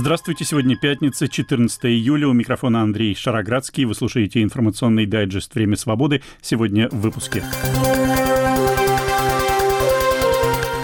Здравствуйте, 0.00 0.46
сегодня 0.46 0.78
пятница, 0.78 1.28
14 1.28 1.84
июля. 1.84 2.26
У 2.26 2.32
микрофона 2.32 2.80
Андрей 2.80 3.14
Шароградский. 3.14 3.84
Вы 3.84 3.94
слушаете 3.94 4.42
информационный 4.42 5.04
дайджест 5.04 5.54
«Время 5.54 5.76
свободы». 5.76 6.22
Сегодня 6.40 6.88
в 6.88 7.02
выпуске. 7.02 7.44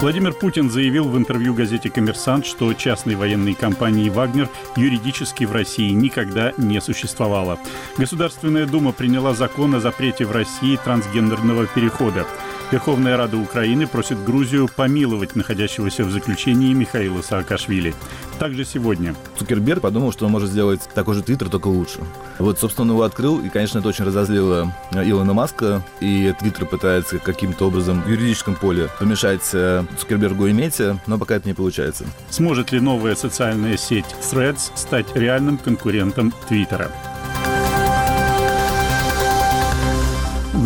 Владимир 0.02 0.34
Путин 0.34 0.68
заявил 0.68 1.08
в 1.08 1.16
интервью 1.16 1.54
газете 1.54 1.88
«Коммерсант», 1.88 2.44
что 2.44 2.74
частной 2.74 3.14
военной 3.14 3.54
компании 3.54 4.10
«Вагнер» 4.10 4.50
юридически 4.76 5.44
в 5.44 5.52
России 5.52 5.92
никогда 5.92 6.52
не 6.58 6.78
существовало. 6.82 7.58
Государственная 7.96 8.66
Дума 8.66 8.92
приняла 8.92 9.32
закон 9.32 9.74
о 9.74 9.80
запрете 9.80 10.26
в 10.26 10.32
России 10.32 10.78
трансгендерного 10.84 11.66
перехода. 11.66 12.26
Верховная 12.72 13.16
Рада 13.16 13.36
Украины 13.36 13.86
просит 13.86 14.22
Грузию 14.24 14.68
помиловать 14.68 15.36
находящегося 15.36 16.04
в 16.04 16.10
заключении 16.10 16.74
Михаила 16.74 17.22
Саакашвили. 17.22 17.94
Также 18.40 18.64
сегодня. 18.64 19.14
Цукерберг 19.38 19.80
подумал, 19.80 20.12
что 20.12 20.26
он 20.26 20.32
может 20.32 20.50
сделать 20.50 20.80
такой 20.92 21.14
же 21.14 21.22
Твиттер, 21.22 21.48
только 21.48 21.68
лучше. 21.68 22.00
Вот, 22.38 22.58
собственно, 22.58 22.86
он 22.86 22.90
его 22.96 23.02
открыл, 23.04 23.38
и, 23.40 23.48
конечно, 23.48 23.78
это 23.78 23.88
очень 23.88 24.04
разозлило 24.04 24.74
Илона 24.92 25.32
Маска, 25.32 25.84
и 26.00 26.34
Твиттер 26.40 26.66
пытается 26.66 27.18
каким-то 27.18 27.68
образом 27.68 28.02
в 28.02 28.08
юридическом 28.08 28.56
поле 28.56 28.88
помешать 28.98 29.48
э, 29.52 29.84
Цукербергу 29.98 30.46
и 30.48 30.52
Мете, 30.52 30.98
но 31.06 31.18
пока 31.18 31.36
это 31.36 31.48
не 31.48 31.54
получается. 31.54 32.04
Сможет 32.30 32.72
ли 32.72 32.80
новая 32.80 33.14
социальная 33.14 33.76
сеть 33.76 34.16
Threads 34.20 34.72
стать 34.74 35.06
реальным 35.14 35.56
конкурентом 35.56 36.34
Твиттера? 36.48 36.90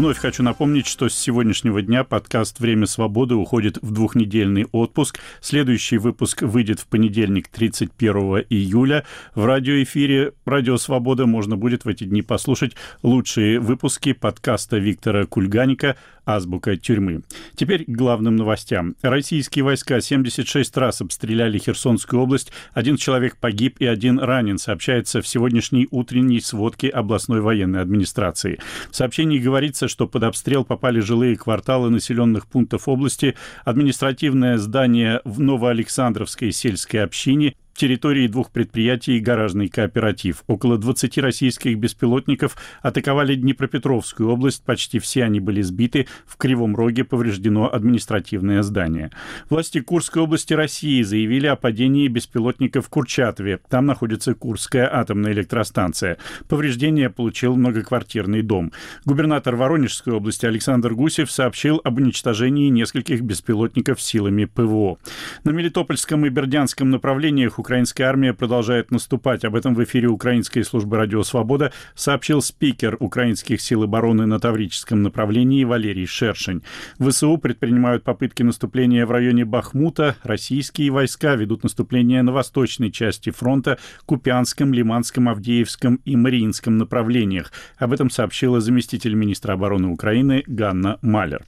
Вновь 0.01 0.17
хочу 0.17 0.43
напомнить, 0.43 0.87
что 0.87 1.11
с 1.11 1.15
сегодняшнего 1.15 1.83
дня 1.83 2.05
подкаст 2.05 2.59
«Время 2.59 2.87
свободы» 2.87 3.35
уходит 3.35 3.77
в 3.83 3.91
двухнедельный 3.91 4.65
отпуск. 4.73 5.21
Следующий 5.43 5.99
выпуск 5.99 6.41
выйдет 6.41 6.81
в 6.81 6.87
понедельник, 6.87 7.49
31 7.49 8.47
июля. 8.49 9.05
В 9.35 9.45
радиоэфире 9.45 10.33
«Радио 10.47 10.79
Свобода» 10.79 11.27
можно 11.27 11.59
будет 11.59 11.85
в 11.85 11.89
эти 11.89 12.05
дни 12.05 12.23
послушать 12.23 12.77
лучшие 13.03 13.61
выпуски 13.61 14.15
подкаста 14.15 14.79
Виктора 14.79 15.27
Кульганика 15.27 15.97
«Азбука 16.25 16.77
тюрьмы». 16.77 17.23
Теперь 17.55 17.85
к 17.85 17.89
главным 17.89 18.37
новостям. 18.37 18.97
Российские 19.03 19.65
войска 19.65 20.01
76 20.01 20.77
раз 20.77 21.01
обстреляли 21.01 21.59
Херсонскую 21.59 22.23
область. 22.23 22.53
Один 22.73 22.97
человек 22.97 23.37
погиб 23.37 23.77
и 23.79 23.87
один 23.87 24.19
ранен, 24.19 24.59
сообщается 24.59 25.23
в 25.23 25.27
сегодняшней 25.27 25.89
утренней 25.91 26.41
сводке 26.41 26.89
областной 26.89 27.41
военной 27.41 27.81
администрации. 27.81 28.59
В 28.91 28.97
сообщении 28.97 29.39
говорится, 29.39 29.89
что 29.89 30.07
под 30.07 30.25
обстрел 30.25 30.65
попали 30.65 31.01
жилые 31.01 31.37
кварталы 31.37 31.91
населенных 31.91 32.47
пунктов 32.47 32.89
области, 32.89 33.37
административное 33.65 34.59
здание 34.59 35.21
в 35.25 35.41
Новоалександровской 35.41 36.53
сельской 36.53 37.03
общине 37.03 37.55
территории 37.81 38.27
двух 38.27 38.51
предприятий 38.51 39.19
гаражный 39.21 39.69
кооператив. 39.69 40.45
Около 40.47 40.77
20 40.77 41.17
российских 41.17 41.79
беспилотников 41.79 42.59
атаковали 42.83 43.35
Днепропетровскую 43.35 44.29
область. 44.29 44.63
Почти 44.65 44.99
все 44.99 45.25
они 45.25 45.41
были 45.41 45.63
сбиты. 45.63 46.07
В 46.27 46.37
Кривом 46.37 46.77
Роге 46.77 47.05
повреждено 47.05 47.73
административное 47.73 48.63
здание. 48.63 49.11
Власти 49.49 49.81
Курской 49.81 50.23
области 50.23 50.53
России 50.53 51.01
заявили 51.01 51.47
о 51.47 51.57
падении 51.57 52.07
беспилотников 52.09 52.85
в 52.85 52.91
Курчатове. 52.91 53.61
Там 53.71 53.87
находится 53.87 54.35
Курская 54.35 54.95
атомная 54.95 55.33
электростанция. 55.33 56.19
Повреждение 56.49 57.09
получил 57.09 57.57
многоквартирный 57.57 58.43
дом. 58.43 58.73
Губернатор 59.07 59.57
Воронежской 59.57 60.13
области 60.13 60.45
Александр 60.45 60.93
Гусев 60.93 61.31
сообщил 61.31 61.81
об 61.83 61.97
уничтожении 61.97 62.69
нескольких 62.69 63.23
беспилотников 63.23 64.03
силами 64.03 64.45
ПВО. 64.45 64.99
На 65.45 65.51
Мелитопольском 65.51 66.27
и 66.27 66.29
Бердянском 66.29 66.91
направлениях 66.91 67.59
украинская 67.71 68.09
армия 68.09 68.35
продолжает 68.35 68.91
наступать. 68.91 69.45
Об 69.45 69.55
этом 69.55 69.77
в 69.77 69.85
эфире 69.85 70.09
Украинской 70.09 70.63
службы 70.65 70.97
«Радио 70.97 71.23
Свобода» 71.23 71.73
сообщил 71.95 72.43
спикер 72.43 72.97
украинских 72.99 73.61
сил 73.61 73.85
обороны 73.85 74.27
на 74.27 74.41
Таврическом 74.41 75.05
направлении 75.05 75.63
Валерий 75.63 76.07
Шершень. 76.07 76.65
ВСУ 76.99 77.39
предпринимают 77.39 78.03
попытки 78.03 78.43
наступления 78.43 79.07
в 79.07 79.13
районе 79.13 79.45
Бахмута. 79.45 80.17
Российские 80.25 80.91
войска 80.91 81.37
ведут 81.37 81.63
наступление 81.63 82.23
на 82.23 82.33
восточной 82.33 82.91
части 82.91 83.31
фронта, 83.31 83.79
Купянском, 84.05 84.75
Лиманском, 84.75 85.29
Авдеевском 85.29 86.01
и 86.05 86.17
Мариинском 86.17 86.77
направлениях. 86.77 87.53
Об 87.79 87.93
этом 87.93 88.11
сообщила 88.11 88.61
заместитель 88.61 89.15
министра 89.15 89.53
обороны 89.53 89.91
Украины 89.91 90.43
Ганна 90.49 90.99
Малер. 91.03 91.45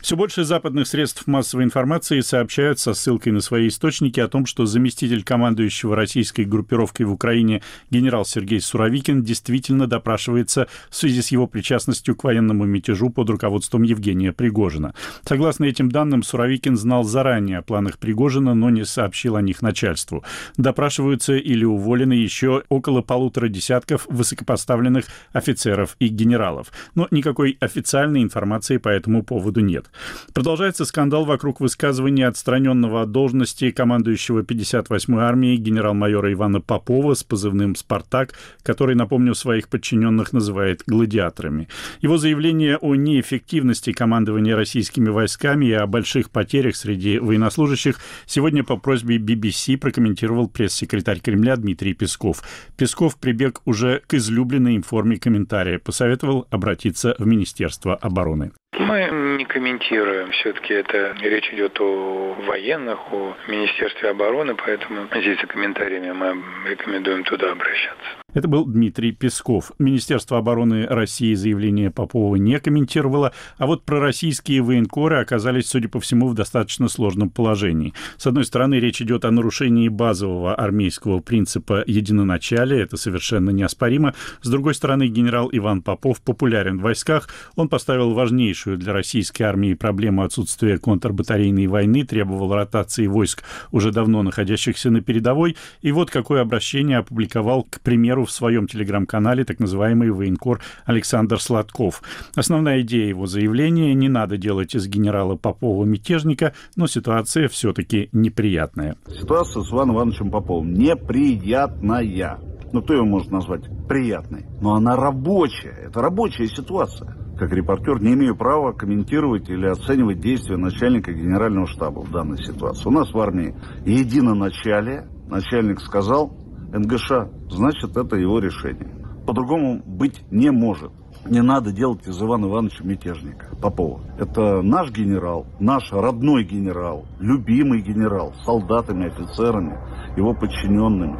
Все 0.00 0.14
больше 0.14 0.44
западных 0.44 0.86
средств 0.86 1.26
массовой 1.26 1.64
информации 1.64 2.20
сообщают 2.20 2.78
со 2.78 2.94
ссылкой 2.94 3.32
на 3.32 3.40
свои 3.40 3.66
источники 3.66 4.20
о 4.20 4.28
том, 4.28 4.46
что 4.46 4.66
заместитель 4.66 5.24
командующего 5.24 5.53
командующего 5.54 5.94
российской 5.94 6.44
группировкой 6.44 7.06
в 7.06 7.12
Украине 7.12 7.62
генерал 7.90 8.24
Сергей 8.24 8.60
Суровикин 8.60 9.22
действительно 9.22 9.86
допрашивается 9.86 10.66
в 10.90 10.96
связи 10.96 11.22
с 11.22 11.28
его 11.28 11.46
причастностью 11.46 12.16
к 12.16 12.24
военному 12.24 12.64
мятежу 12.64 13.10
под 13.10 13.30
руководством 13.30 13.82
Евгения 13.82 14.32
Пригожина. 14.32 14.94
Согласно 15.24 15.64
этим 15.66 15.90
данным, 15.90 16.24
Суровикин 16.24 16.76
знал 16.76 17.04
заранее 17.04 17.58
о 17.58 17.62
планах 17.62 17.98
Пригожина, 17.98 18.54
но 18.54 18.70
не 18.70 18.84
сообщил 18.84 19.36
о 19.36 19.42
них 19.42 19.62
начальству. 19.62 20.24
Допрашиваются 20.56 21.34
или 21.36 21.64
уволены 21.64 22.14
еще 22.14 22.64
около 22.68 23.00
полутора 23.00 23.48
десятков 23.48 24.06
высокопоставленных 24.08 25.04
офицеров 25.32 25.96
и 26.00 26.08
генералов. 26.08 26.72
Но 26.96 27.06
никакой 27.12 27.56
официальной 27.60 28.22
информации 28.22 28.78
по 28.78 28.88
этому 28.88 29.22
поводу 29.22 29.60
нет. 29.60 29.86
Продолжается 30.32 30.84
скандал 30.84 31.24
вокруг 31.24 31.60
высказывания 31.60 32.26
отстраненного 32.26 33.02
от 33.02 33.12
должности 33.12 33.70
командующего 33.70 34.42
58-й 34.42 35.00
армией 35.44 35.56
генерал-майора 35.58 36.32
Ивана 36.32 36.60
Попова 36.60 37.14
с 37.14 37.22
позывным 37.22 37.76
«Спартак», 37.76 38.34
который, 38.62 38.94
напомню, 38.94 39.34
своих 39.34 39.68
подчиненных 39.68 40.32
называет 40.32 40.82
гладиаторами. 40.86 41.68
Его 42.00 42.16
заявление 42.16 42.78
о 42.78 42.94
неэффективности 42.94 43.92
командования 43.92 44.56
российскими 44.56 45.10
войсками 45.10 45.66
и 45.66 45.72
о 45.72 45.86
больших 45.86 46.30
потерях 46.30 46.76
среди 46.76 47.18
военнослужащих 47.18 48.00
сегодня 48.26 48.64
по 48.64 48.76
просьбе 48.76 49.18
BBC 49.18 49.76
прокомментировал 49.76 50.48
пресс-секретарь 50.48 51.20
Кремля 51.20 51.56
Дмитрий 51.56 51.92
Песков. 51.92 52.42
Песков 52.76 53.16
прибег 53.16 53.60
уже 53.66 54.00
к 54.06 54.14
излюбленной 54.14 54.76
им 54.76 54.82
форме 54.82 55.18
комментария, 55.18 55.78
посоветовал 55.78 56.46
обратиться 56.50 57.14
в 57.18 57.26
Министерство 57.26 57.94
обороны. 57.94 58.52
Мы 58.78 59.36
не 59.38 59.44
комментируем. 59.44 60.30
Все-таки 60.32 60.74
это 60.74 61.14
речь 61.20 61.52
идет 61.52 61.80
о 61.80 62.34
военных, 62.46 62.98
о 63.12 63.36
Министерстве 63.48 64.10
обороны, 64.10 64.54
поэтому 64.54 65.06
здесь 65.14 65.40
за 65.40 65.46
комментариями 65.46 66.12
мы 66.12 66.42
рекомендуем 66.68 67.24
туда 67.24 67.52
обращаться. 67.52 68.23
Это 68.34 68.48
был 68.48 68.66
Дмитрий 68.66 69.12
Песков. 69.12 69.70
Министерство 69.78 70.38
обороны 70.38 70.86
России 70.86 71.34
заявление 71.34 71.92
Попова 71.92 72.34
не 72.34 72.58
комментировало, 72.58 73.32
а 73.58 73.66
вот 73.66 73.84
пророссийские 73.84 74.60
военкоры 74.60 75.20
оказались, 75.20 75.68
судя 75.68 75.88
по 75.88 76.00
всему, 76.00 76.28
в 76.28 76.34
достаточно 76.34 76.88
сложном 76.88 77.30
положении. 77.30 77.94
С 78.16 78.26
одной 78.26 78.44
стороны, 78.44 78.74
речь 78.74 79.00
идет 79.00 79.24
о 79.24 79.30
нарушении 79.30 79.88
базового 79.88 80.56
армейского 80.56 81.20
принципа 81.20 81.84
единоначалия, 81.86 82.82
это 82.82 82.96
совершенно 82.96 83.50
неоспоримо. 83.50 84.14
С 84.42 84.48
другой 84.48 84.74
стороны, 84.74 85.06
генерал 85.06 85.48
Иван 85.52 85.82
Попов 85.82 86.20
популярен 86.20 86.78
в 86.78 86.82
войсках. 86.82 87.28
Он 87.54 87.68
поставил 87.68 88.14
важнейшую 88.14 88.78
для 88.78 88.92
российской 88.92 89.44
армии 89.44 89.74
проблему 89.74 90.24
отсутствия 90.24 90.78
контрбатарейной 90.78 91.68
войны, 91.68 92.04
требовал 92.04 92.52
ротации 92.52 93.06
войск, 93.06 93.44
уже 93.70 93.92
давно 93.92 94.24
находящихся 94.24 94.90
на 94.90 95.02
передовой. 95.02 95.56
И 95.82 95.92
вот 95.92 96.10
какое 96.10 96.40
обращение 96.40 96.98
опубликовал, 96.98 97.62
к 97.62 97.80
примеру, 97.80 98.23
в 98.24 98.30
своем 98.30 98.66
телеграм-канале 98.66 99.44
так 99.44 99.60
называемый 99.60 100.10
военкор 100.10 100.60
Александр 100.84 101.40
Сладков. 101.40 102.02
Основная 102.34 102.80
идея 102.82 103.08
его 103.08 103.26
заявления– 103.26 103.94
не 103.94 104.08
надо 104.08 104.36
делать 104.36 104.74
из 104.74 104.86
генерала 104.86 105.36
Попова 105.36 105.84
мятежника, 105.84 106.54
но 106.76 106.86
ситуация 106.86 107.48
все-таки 107.48 108.08
неприятная. 108.12 108.96
Ситуация 109.08 109.62
с 109.62 109.72
Иваном 109.72 109.96
Ивановичем 109.96 110.30
Поповым 110.30 110.74
неприятная. 110.74 112.38
Ну, 112.72 112.82
кто 112.82 112.94
ее 112.94 113.04
может 113.04 113.30
назвать 113.30 113.62
приятной? 113.86 114.46
Но 114.60 114.74
она 114.74 114.96
рабочая. 114.96 115.76
Это 115.86 116.02
рабочая 116.02 116.48
ситуация. 116.48 117.16
Как 117.38 117.52
репортер 117.52 118.00
не 118.00 118.14
имею 118.14 118.36
права 118.36 118.72
комментировать 118.72 119.48
или 119.48 119.66
оценивать 119.66 120.20
действия 120.20 120.56
начальника 120.56 121.12
генерального 121.12 121.68
штаба 121.68 122.00
в 122.00 122.10
данной 122.10 122.38
ситуации. 122.38 122.88
У 122.88 122.90
нас 122.90 123.12
в 123.12 123.18
армии 123.18 123.54
единоначалие. 123.86 125.06
Начальник 125.28 125.80
сказал, 125.80 126.36
НГШ, 126.74 127.08
значит, 127.50 127.96
это 127.96 128.16
его 128.16 128.40
решение. 128.40 128.90
По-другому 129.26 129.80
быть 129.86 130.24
не 130.30 130.50
может. 130.50 130.90
Не 131.24 131.40
надо 131.40 131.72
делать 131.72 132.06
из 132.06 132.20
Ивана 132.20 132.46
Ивановича 132.46 132.84
мятежника 132.84 133.56
Попова. 133.62 134.00
Это 134.18 134.60
наш 134.60 134.90
генерал, 134.90 135.46
наш 135.60 135.90
родной 135.92 136.44
генерал, 136.44 137.06
любимый 137.20 137.80
генерал, 137.80 138.34
солдатами, 138.44 139.06
офицерами, 139.06 139.78
его 140.16 140.34
подчиненными, 140.34 141.16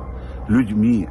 людьми. 0.49 1.09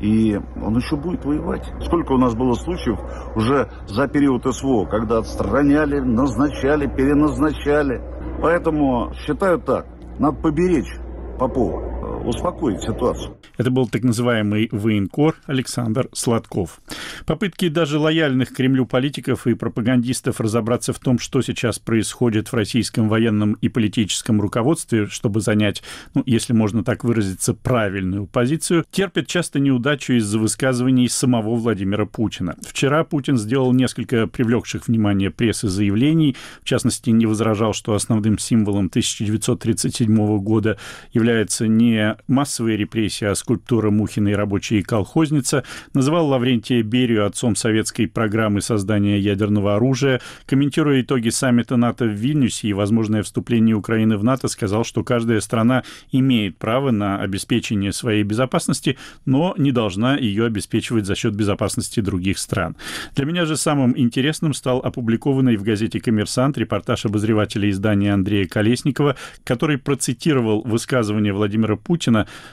И 0.00 0.36
он 0.60 0.76
еще 0.76 0.96
будет 0.96 1.24
воевать. 1.24 1.70
Сколько 1.84 2.12
у 2.12 2.18
нас 2.18 2.34
было 2.34 2.54
случаев 2.54 2.98
уже 3.36 3.68
за 3.86 4.08
период 4.08 4.42
СВО, 4.52 4.86
когда 4.86 5.18
отстраняли, 5.18 6.00
назначали, 6.00 6.86
переназначали. 6.86 8.02
Поэтому 8.40 9.12
считаю 9.14 9.60
так, 9.60 9.86
надо 10.18 10.36
поберечь 10.38 10.98
Попова, 11.38 11.91
успокоить 12.22 12.82
ситуацию. 12.82 13.36
Это 13.58 13.70
был 13.70 13.88
так 13.88 14.02
называемый 14.02 14.68
военкор 14.72 15.36
Александр 15.46 16.08
Сладков. 16.12 16.80
Попытки 17.26 17.68
даже 17.68 17.98
лояльных 17.98 18.52
Кремлю 18.52 18.86
политиков 18.86 19.46
и 19.46 19.54
пропагандистов 19.54 20.40
разобраться 20.40 20.92
в 20.92 20.98
том, 20.98 21.18
что 21.18 21.42
сейчас 21.42 21.78
происходит 21.78 22.48
в 22.48 22.54
российском 22.54 23.08
военном 23.08 23.54
и 23.60 23.68
политическом 23.68 24.40
руководстве, 24.40 25.06
чтобы 25.06 25.40
занять, 25.40 25.82
ну, 26.14 26.22
если 26.26 26.52
можно 26.52 26.84
так 26.84 27.04
выразиться, 27.04 27.54
правильную 27.54 28.26
позицию, 28.26 28.84
терпят 28.90 29.26
часто 29.26 29.60
неудачу 29.60 30.14
из-за 30.14 30.38
высказываний 30.38 31.08
самого 31.08 31.56
Владимира 31.56 32.06
Путина. 32.06 32.56
Вчера 32.62 33.04
Путин 33.04 33.36
сделал 33.36 33.72
несколько 33.72 34.26
привлекших 34.26 34.88
внимание 34.88 35.30
прессы 35.30 35.68
заявлений, 35.68 36.36
в 36.62 36.64
частности, 36.64 37.10
не 37.10 37.26
возражал, 37.26 37.72
что 37.72 37.94
основным 37.94 38.38
символом 38.38 38.86
1937 38.86 40.38
года 40.38 40.78
является 41.12 41.66
не 41.66 42.11
массовые 42.28 42.76
репрессии, 42.76 43.24
а 43.24 43.34
скульптура 43.34 43.90
Мухиной 43.90 44.34
рабочей 44.34 44.82
колхозница, 44.82 45.64
называл 45.94 46.28
Лаврентия 46.28 46.82
Берию 46.82 47.26
отцом 47.26 47.56
советской 47.56 48.06
программы 48.06 48.60
создания 48.60 49.18
ядерного 49.18 49.76
оружия, 49.76 50.20
комментируя 50.46 51.00
итоги 51.00 51.28
саммита 51.28 51.76
НАТО 51.76 52.04
в 52.04 52.12
Вильнюсе 52.12 52.68
и 52.68 52.72
возможное 52.72 53.22
вступление 53.22 53.76
Украины 53.76 54.16
в 54.16 54.24
НАТО, 54.24 54.48
сказал, 54.48 54.84
что 54.84 55.04
каждая 55.04 55.40
страна 55.40 55.84
имеет 56.10 56.58
право 56.58 56.90
на 56.90 57.20
обеспечение 57.20 57.92
своей 57.92 58.22
безопасности, 58.22 58.98
но 59.24 59.54
не 59.58 59.72
должна 59.72 60.16
ее 60.16 60.46
обеспечивать 60.46 61.06
за 61.06 61.14
счет 61.14 61.34
безопасности 61.34 62.00
других 62.00 62.38
стран. 62.38 62.76
Для 63.14 63.24
меня 63.24 63.46
же 63.46 63.56
самым 63.56 63.96
интересным 63.96 64.54
стал 64.54 64.78
опубликованный 64.78 65.56
в 65.56 65.62
газете 65.62 66.00
«Коммерсант» 66.00 66.58
репортаж 66.58 67.06
обозревателя 67.06 67.70
издания 67.70 68.12
Андрея 68.12 68.46
Колесникова, 68.46 69.16
который 69.44 69.78
процитировал 69.78 70.62
высказывание 70.62 71.32
Владимира 71.32 71.76
Путина, 71.76 72.01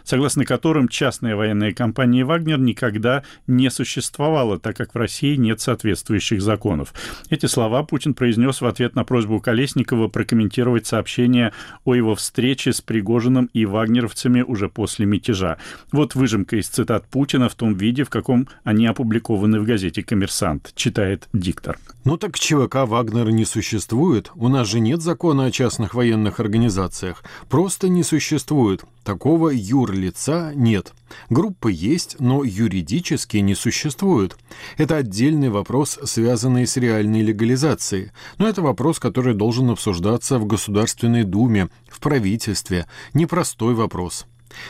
согласно 0.04 0.46
которым 0.46 0.88
частная 0.88 1.36
военная 1.36 1.74
компания 1.74 2.24
«Вагнер» 2.24 2.60
никогда 2.60 3.24
не 3.48 3.70
существовала, 3.70 4.60
так 4.60 4.76
как 4.76 4.94
в 4.94 4.98
России 4.98 5.36
нет 5.36 5.62
соответствующих 5.62 6.42
законов. 6.42 6.94
Эти 7.30 7.46
слова 7.46 7.84
Путин 7.84 8.14
произнес 8.14 8.62
в 8.62 8.66
ответ 8.66 8.96
на 8.96 9.04
просьбу 9.04 9.40
Колесникова 9.40 10.08
прокомментировать 10.08 10.86
сообщение 10.86 11.54
о 11.86 11.96
его 11.96 12.16
встрече 12.16 12.74
с 12.74 12.82
Пригожиным 12.82 13.50
и 13.54 13.66
вагнеровцами 13.66 14.42
уже 14.42 14.70
после 14.70 15.06
мятежа. 15.06 15.58
Вот 15.92 16.16
выжимка 16.16 16.58
из 16.58 16.68
цитат 16.68 17.08
Путина 17.08 17.50
в 17.50 17.56
том 17.56 17.76
виде, 17.76 18.04
в 18.04 18.10
каком 18.10 18.48
они 18.64 18.86
опубликованы 18.86 19.60
в 19.60 19.66
газете 19.66 20.04
«Коммерсант», 20.04 20.72
читает 20.76 21.28
диктор. 21.34 21.78
Ну 22.06 22.18
так 22.18 22.40
ЧВК 22.40 22.88
«Вагнер» 22.88 23.30
не 23.32 23.46
существует. 23.46 24.32
У 24.36 24.48
нас 24.48 24.68
же 24.68 24.80
нет 24.80 25.02
закона 25.02 25.46
о 25.46 25.52
частных 25.52 25.94
военных 25.94 26.40
организациях. 26.40 27.24
Просто 27.50 27.90
не 27.90 28.04
существует. 28.04 28.84
Такого 29.04 29.39
юрлица 29.48 30.52
нет. 30.54 30.94
Группа 31.30 31.70
есть, 31.70 32.18
но 32.20 32.44
юридически 32.44 33.38
не 33.38 33.56
существует. 33.56 34.38
Это 34.78 34.98
отдельный 34.98 35.50
вопрос, 35.50 35.98
связанный 36.04 36.68
с 36.68 36.76
реальной 36.76 37.22
легализацией. 37.22 38.12
Но 38.38 38.48
это 38.48 38.62
вопрос, 38.62 39.00
который 39.00 39.34
должен 39.34 39.70
обсуждаться 39.70 40.38
в 40.38 40.46
Государственной 40.46 41.24
Думе, 41.24 41.70
в 41.88 42.00
правительстве. 42.00 42.86
Непростой 43.14 43.74
вопрос. 43.74 44.26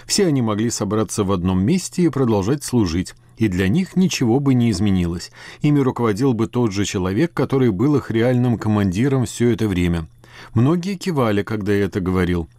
Все 0.05 0.27
они 0.27 0.41
могли 0.41 0.69
собраться 0.69 1.23
в 1.23 1.31
одном 1.31 1.63
месте 1.63 2.03
и 2.03 2.09
продолжать 2.09 2.63
служить 2.63 3.15
и 3.39 3.47
для 3.47 3.69
них 3.69 3.95
ничего 3.95 4.39
бы 4.39 4.53
не 4.53 4.69
изменилось. 4.69 5.31
Ими 5.61 5.79
руководил 5.79 6.33
бы 6.33 6.47
тот 6.47 6.73
же 6.73 6.85
человек, 6.85 7.33
который 7.33 7.71
был 7.71 7.95
их 7.95 8.11
реальным 8.11 8.57
командиром 8.57 9.25
все 9.25 9.51
это 9.51 9.67
время. 9.67 10.07
Многие 10.53 10.95
кивали, 10.95 11.41
когда 11.41 11.73
я 11.73 11.85
это 11.85 12.01
говорил. 12.01 12.49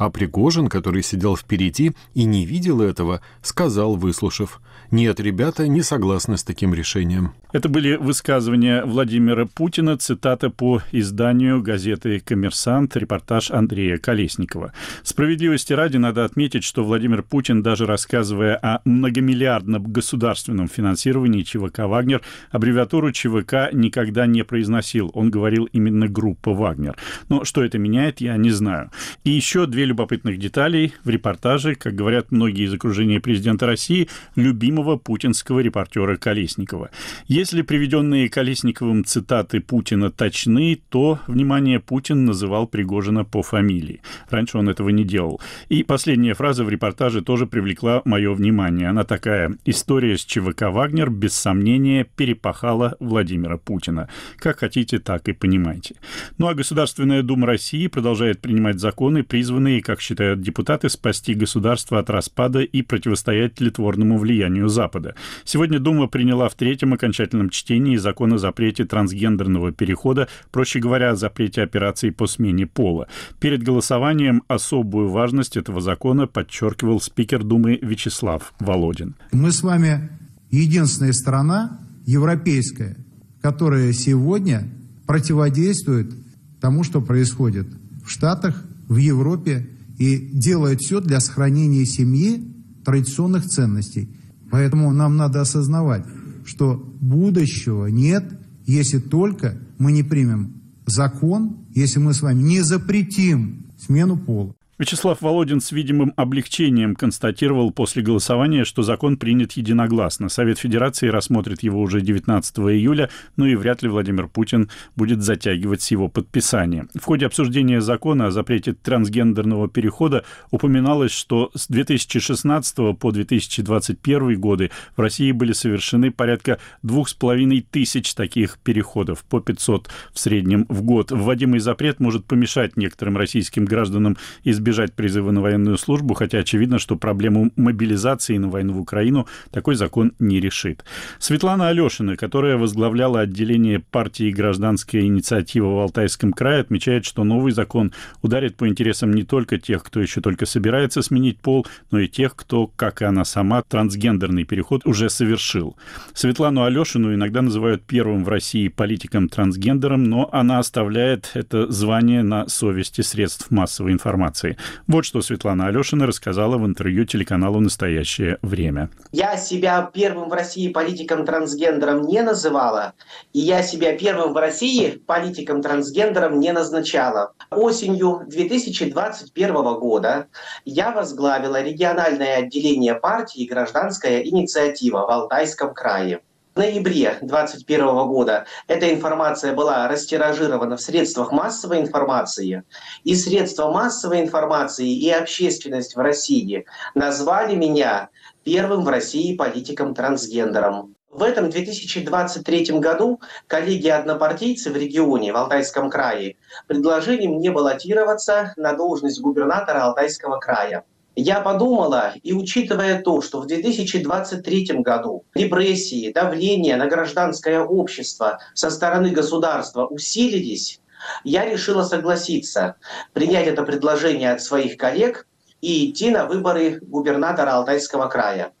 А 0.00 0.08
Пригожин, 0.08 0.68
который 0.68 1.02
сидел 1.02 1.36
впереди 1.36 1.92
и 2.14 2.24
не 2.24 2.46
видел 2.46 2.80
этого, 2.80 3.20
сказал, 3.42 3.96
выслушав, 3.96 4.62
«Нет, 4.90 5.20
ребята 5.20 5.68
не 5.68 5.82
согласны 5.82 6.36
с 6.36 6.42
таким 6.42 6.74
решением». 6.74 7.32
Это 7.52 7.68
были 7.68 7.94
высказывания 7.94 8.84
Владимира 8.84 9.44
Путина, 9.44 9.96
цитата 9.96 10.50
по 10.50 10.82
изданию 10.90 11.62
газеты 11.62 12.20
«Коммерсант», 12.20 12.96
репортаж 12.96 13.50
Андрея 13.52 13.98
Колесникова. 13.98 14.72
Справедливости 15.04 15.72
ради 15.72 15.96
надо 15.96 16.24
отметить, 16.24 16.64
что 16.64 16.84
Владимир 16.84 17.22
Путин, 17.22 17.62
даже 17.62 17.86
рассказывая 17.86 18.56
о 18.56 18.80
многомиллиардном 18.84 19.84
государственном 19.92 20.68
финансировании 20.68 21.42
ЧВК 21.42 21.80
«Вагнер», 21.80 22.22
аббревиатуру 22.50 23.12
ЧВК 23.12 23.72
никогда 23.72 24.26
не 24.26 24.42
произносил. 24.42 25.10
Он 25.14 25.30
говорил 25.30 25.66
именно 25.66 26.08
«группа 26.08 26.52
Вагнер». 26.52 26.96
Но 27.28 27.44
что 27.44 27.64
это 27.64 27.78
меняет, 27.78 28.20
я 28.20 28.36
не 28.36 28.50
знаю. 28.50 28.90
И 29.22 29.30
еще 29.30 29.66
две 29.66 29.84
любопытных 29.84 30.38
деталей 30.38 30.94
в 31.04 31.08
репортаже, 31.08 31.76
как 31.76 31.94
говорят 31.94 32.32
многие 32.32 32.64
из 32.64 32.74
окружения 32.74 33.20
президента 33.20 33.66
России, 33.66 34.08
любимого 34.34 34.79
путинского 34.96 35.60
репортера 35.60 36.16
Колесникова. 36.16 36.90
Если 37.26 37.62
приведенные 37.62 38.28
Колесниковым 38.28 39.04
цитаты 39.04 39.60
Путина 39.60 40.10
точны, 40.10 40.80
то, 40.88 41.18
внимание, 41.26 41.80
Путин 41.80 42.24
называл 42.24 42.66
Пригожина 42.66 43.24
по 43.24 43.42
фамилии. 43.42 44.00
Раньше 44.28 44.58
он 44.58 44.68
этого 44.68 44.88
не 44.88 45.04
делал. 45.04 45.40
И 45.68 45.82
последняя 45.82 46.34
фраза 46.34 46.64
в 46.64 46.70
репортаже 46.70 47.22
тоже 47.22 47.46
привлекла 47.46 48.02
мое 48.04 48.32
внимание. 48.32 48.88
Она 48.88 49.04
такая. 49.04 49.56
История 49.64 50.16
с 50.16 50.24
ЧВК 50.24 50.62
«Вагнер» 50.70 51.10
без 51.10 51.34
сомнения 51.34 52.06
перепахала 52.16 52.96
Владимира 53.00 53.58
Путина. 53.58 54.08
Как 54.38 54.60
хотите, 54.60 54.98
так 54.98 55.28
и 55.28 55.32
понимайте. 55.32 55.96
Ну 56.38 56.48
а 56.48 56.54
Государственная 56.54 57.22
Дума 57.22 57.46
России 57.46 57.86
продолжает 57.86 58.40
принимать 58.40 58.80
законы, 58.80 59.22
призванные, 59.22 59.82
как 59.82 60.00
считают 60.00 60.40
депутаты, 60.40 60.88
спасти 60.88 61.34
государство 61.34 61.98
от 61.98 62.10
распада 62.10 62.60
и 62.60 62.82
противостоять 62.82 63.54
тлетворному 63.54 64.18
влиянию 64.18 64.68
Запада. 64.70 65.14
Сегодня 65.44 65.78
Дума 65.78 66.06
приняла 66.06 66.48
в 66.48 66.54
третьем 66.54 66.94
окончательном 66.94 67.50
чтении 67.50 67.96
закон 67.96 68.32
о 68.32 68.38
запрете 68.38 68.84
трансгендерного 68.84 69.72
перехода, 69.72 70.28
проще 70.50 70.80
говоря, 70.80 71.10
о 71.10 71.16
запрете 71.16 71.62
операций 71.62 72.12
по 72.12 72.26
смене 72.26 72.66
пола. 72.66 73.08
Перед 73.40 73.62
голосованием 73.62 74.42
особую 74.48 75.10
важность 75.10 75.56
этого 75.56 75.80
закона 75.80 76.26
подчеркивал 76.26 77.00
спикер 77.00 77.44
Думы 77.44 77.78
Вячеслав 77.82 78.54
Володин. 78.58 79.16
Мы 79.32 79.52
с 79.52 79.62
вами 79.62 80.08
единственная 80.50 81.12
страна 81.12 81.78
европейская, 82.06 82.96
которая 83.42 83.92
сегодня 83.92 84.68
противодействует 85.06 86.12
тому, 86.60 86.84
что 86.84 87.00
происходит 87.00 87.66
в 88.04 88.10
Штатах, 88.10 88.64
в 88.88 88.96
Европе 88.96 89.68
и 89.98 90.16
делает 90.32 90.80
все 90.80 91.00
для 91.00 91.20
сохранения 91.20 91.84
семьи, 91.84 92.42
традиционных 92.84 93.46
ценностей. 93.46 94.08
Поэтому 94.50 94.92
нам 94.92 95.16
надо 95.16 95.40
осознавать, 95.40 96.04
что 96.44 96.76
будущего 97.00 97.86
нет, 97.86 98.24
если 98.66 98.98
только 98.98 99.58
мы 99.78 99.92
не 99.92 100.02
примем 100.02 100.60
закон, 100.86 101.66
если 101.74 102.00
мы 102.00 102.14
с 102.14 102.22
вами 102.22 102.42
не 102.42 102.60
запретим 102.62 103.66
смену 103.78 104.16
пола. 104.16 104.54
Вячеслав 104.80 105.20
Володин 105.20 105.60
с 105.60 105.72
видимым 105.72 106.14
облегчением 106.16 106.96
констатировал 106.96 107.70
после 107.70 108.02
голосования, 108.02 108.64
что 108.64 108.82
закон 108.82 109.18
принят 109.18 109.52
единогласно. 109.52 110.30
Совет 110.30 110.58
Федерации 110.58 111.08
рассмотрит 111.08 111.62
его 111.62 111.82
уже 111.82 112.00
19 112.00 112.58
июля, 112.60 113.10
ну 113.36 113.44
и 113.44 113.56
вряд 113.56 113.82
ли 113.82 113.90
Владимир 113.90 114.26
Путин 114.26 114.70
будет 114.96 115.20
затягивать 115.20 115.82
с 115.82 115.90
его 115.90 116.08
подписанием. 116.08 116.88
В 116.98 117.04
ходе 117.04 117.26
обсуждения 117.26 117.82
закона 117.82 118.28
о 118.28 118.30
запрете 118.30 118.72
трансгендерного 118.72 119.68
перехода 119.68 120.24
упоминалось, 120.50 121.12
что 121.12 121.50
с 121.54 121.68
2016 121.68 122.98
по 122.98 123.12
2021 123.12 124.40
годы 124.40 124.70
в 124.96 125.00
России 125.02 125.32
были 125.32 125.52
совершены 125.52 126.10
порядка 126.10 126.58
двух 126.82 127.10
с 127.10 127.12
половиной 127.12 127.60
тысяч 127.60 128.14
таких 128.14 128.56
переходов, 128.60 129.24
по 129.24 129.40
500 129.40 129.90
в 130.14 130.18
среднем 130.18 130.64
в 130.70 130.80
год. 130.80 131.10
Вводимый 131.10 131.60
запрет 131.60 132.00
может 132.00 132.24
помешать 132.24 132.78
некоторым 132.78 133.18
российским 133.18 133.66
гражданам 133.66 134.16
избежать 134.42 134.69
избежать 134.70 134.94
призыва 134.94 135.30
на 135.32 135.40
военную 135.40 135.76
службу, 135.76 136.14
хотя 136.14 136.38
очевидно, 136.38 136.78
что 136.78 136.96
проблему 136.96 137.50
мобилизации 137.56 138.38
на 138.38 138.48
войну 138.48 138.74
в 138.74 138.80
Украину 138.80 139.26
такой 139.50 139.74
закон 139.74 140.12
не 140.18 140.40
решит. 140.40 140.84
Светлана 141.18 141.68
Алешина, 141.68 142.16
которая 142.16 142.56
возглавляла 142.56 143.20
отделение 143.20 143.80
партии 143.80 144.30
«Гражданская 144.30 145.02
инициатива» 145.02 145.74
в 145.74 145.78
Алтайском 145.80 146.32
крае, 146.32 146.60
отмечает, 146.60 147.04
что 147.04 147.24
новый 147.24 147.52
закон 147.52 147.92
ударит 148.22 148.56
по 148.56 148.68
интересам 148.68 149.12
не 149.12 149.24
только 149.24 149.58
тех, 149.58 149.82
кто 149.82 150.00
еще 150.00 150.20
только 150.20 150.46
собирается 150.46 151.02
сменить 151.02 151.38
пол, 151.38 151.66
но 151.90 151.98
и 151.98 152.08
тех, 152.08 152.36
кто, 152.36 152.68
как 152.68 153.02
и 153.02 153.04
она 153.04 153.24
сама, 153.24 153.62
трансгендерный 153.62 154.44
переход 154.44 154.86
уже 154.86 155.10
совершил. 155.10 155.76
Светлану 156.14 156.62
Алешину 156.62 157.12
иногда 157.12 157.42
называют 157.42 157.82
первым 157.82 158.24
в 158.24 158.28
России 158.28 158.68
политиком-трансгендером, 158.68 160.04
но 160.04 160.28
она 160.32 160.58
оставляет 160.58 161.30
это 161.34 161.70
звание 161.70 162.22
на 162.22 162.48
совести 162.48 163.00
средств 163.00 163.50
массовой 163.50 163.92
информации. 163.92 164.56
Вот 164.86 165.04
что 165.04 165.22
Светлана 165.22 165.68
Алешина 165.68 166.06
рассказала 166.06 166.58
в 166.58 166.66
интервью 166.66 167.04
телеканалу 167.04 167.60
«Настоящее 167.60 168.38
время». 168.42 168.90
Я 169.12 169.36
себя 169.36 169.90
первым 169.92 170.28
в 170.28 170.32
России 170.32 170.68
политиком-трансгендером 170.68 172.02
не 172.02 172.22
называла, 172.22 172.94
и 173.32 173.40
я 173.40 173.62
себя 173.62 173.96
первым 173.96 174.32
в 174.32 174.36
России 174.36 175.00
политиком-трансгендером 175.06 176.38
не 176.38 176.52
назначала. 176.52 177.32
Осенью 177.50 178.22
2021 178.26 179.54
года 179.78 180.26
я 180.64 180.92
возглавила 180.92 181.62
региональное 181.62 182.36
отделение 182.36 182.94
партии 182.94 183.46
«Гражданская 183.46 184.22
инициатива» 184.22 185.06
в 185.06 185.10
Алтайском 185.10 185.74
крае. 185.74 186.20
Ноябре 186.56 187.16
2021 187.20 187.86
года 188.08 188.44
эта 188.66 188.92
информация 188.92 189.54
была 189.54 189.86
растиражирована 189.86 190.76
в 190.76 190.80
средствах 190.80 191.30
массовой 191.30 191.80
информации, 191.80 192.64
и 193.04 193.14
средства 193.14 193.70
массовой 193.70 194.20
информации 194.20 194.92
и 194.92 195.10
общественность 195.10 195.94
в 195.94 196.00
России 196.00 196.66
назвали 196.96 197.54
меня 197.54 198.08
первым 198.42 198.84
в 198.84 198.88
России 198.88 199.36
политиком-трансгендером. 199.36 200.96
В 201.08 201.22
этом 201.22 201.50
2023 201.50 202.78
году 202.80 203.20
коллеги-однопартийцы 203.46 204.70
в 204.70 204.76
регионе, 204.76 205.32
в 205.32 205.36
Алтайском 205.36 205.88
крае, 205.88 206.36
предложили 206.66 207.28
мне 207.28 207.52
баллотироваться 207.52 208.54
на 208.56 208.72
должность 208.72 209.20
губернатора 209.20 209.84
Алтайского 209.84 210.38
края. 210.38 210.84
Я 211.22 211.40
подумала, 211.40 212.14
и 212.22 212.32
учитывая 212.32 213.02
то, 213.02 213.20
что 213.20 213.42
в 213.42 213.46
2023 213.46 214.78
году 214.78 215.26
репрессии, 215.34 216.10
давление 216.10 216.76
на 216.76 216.86
гражданское 216.86 217.60
общество 217.60 218.38
со 218.54 218.70
стороны 218.70 219.10
государства 219.10 219.84
усилились, 219.84 220.80
я 221.22 221.44
решила 221.44 221.82
согласиться, 221.82 222.76
принять 223.12 223.48
это 223.48 223.64
предложение 223.64 224.32
от 224.32 224.42
своих 224.42 224.78
коллег 224.78 225.26
и 225.60 225.90
идти 225.90 226.08
на 226.08 226.24
выборы 226.24 226.80
губернатора 226.80 227.50
Алтайского 227.50 228.08
края. 228.08 228.52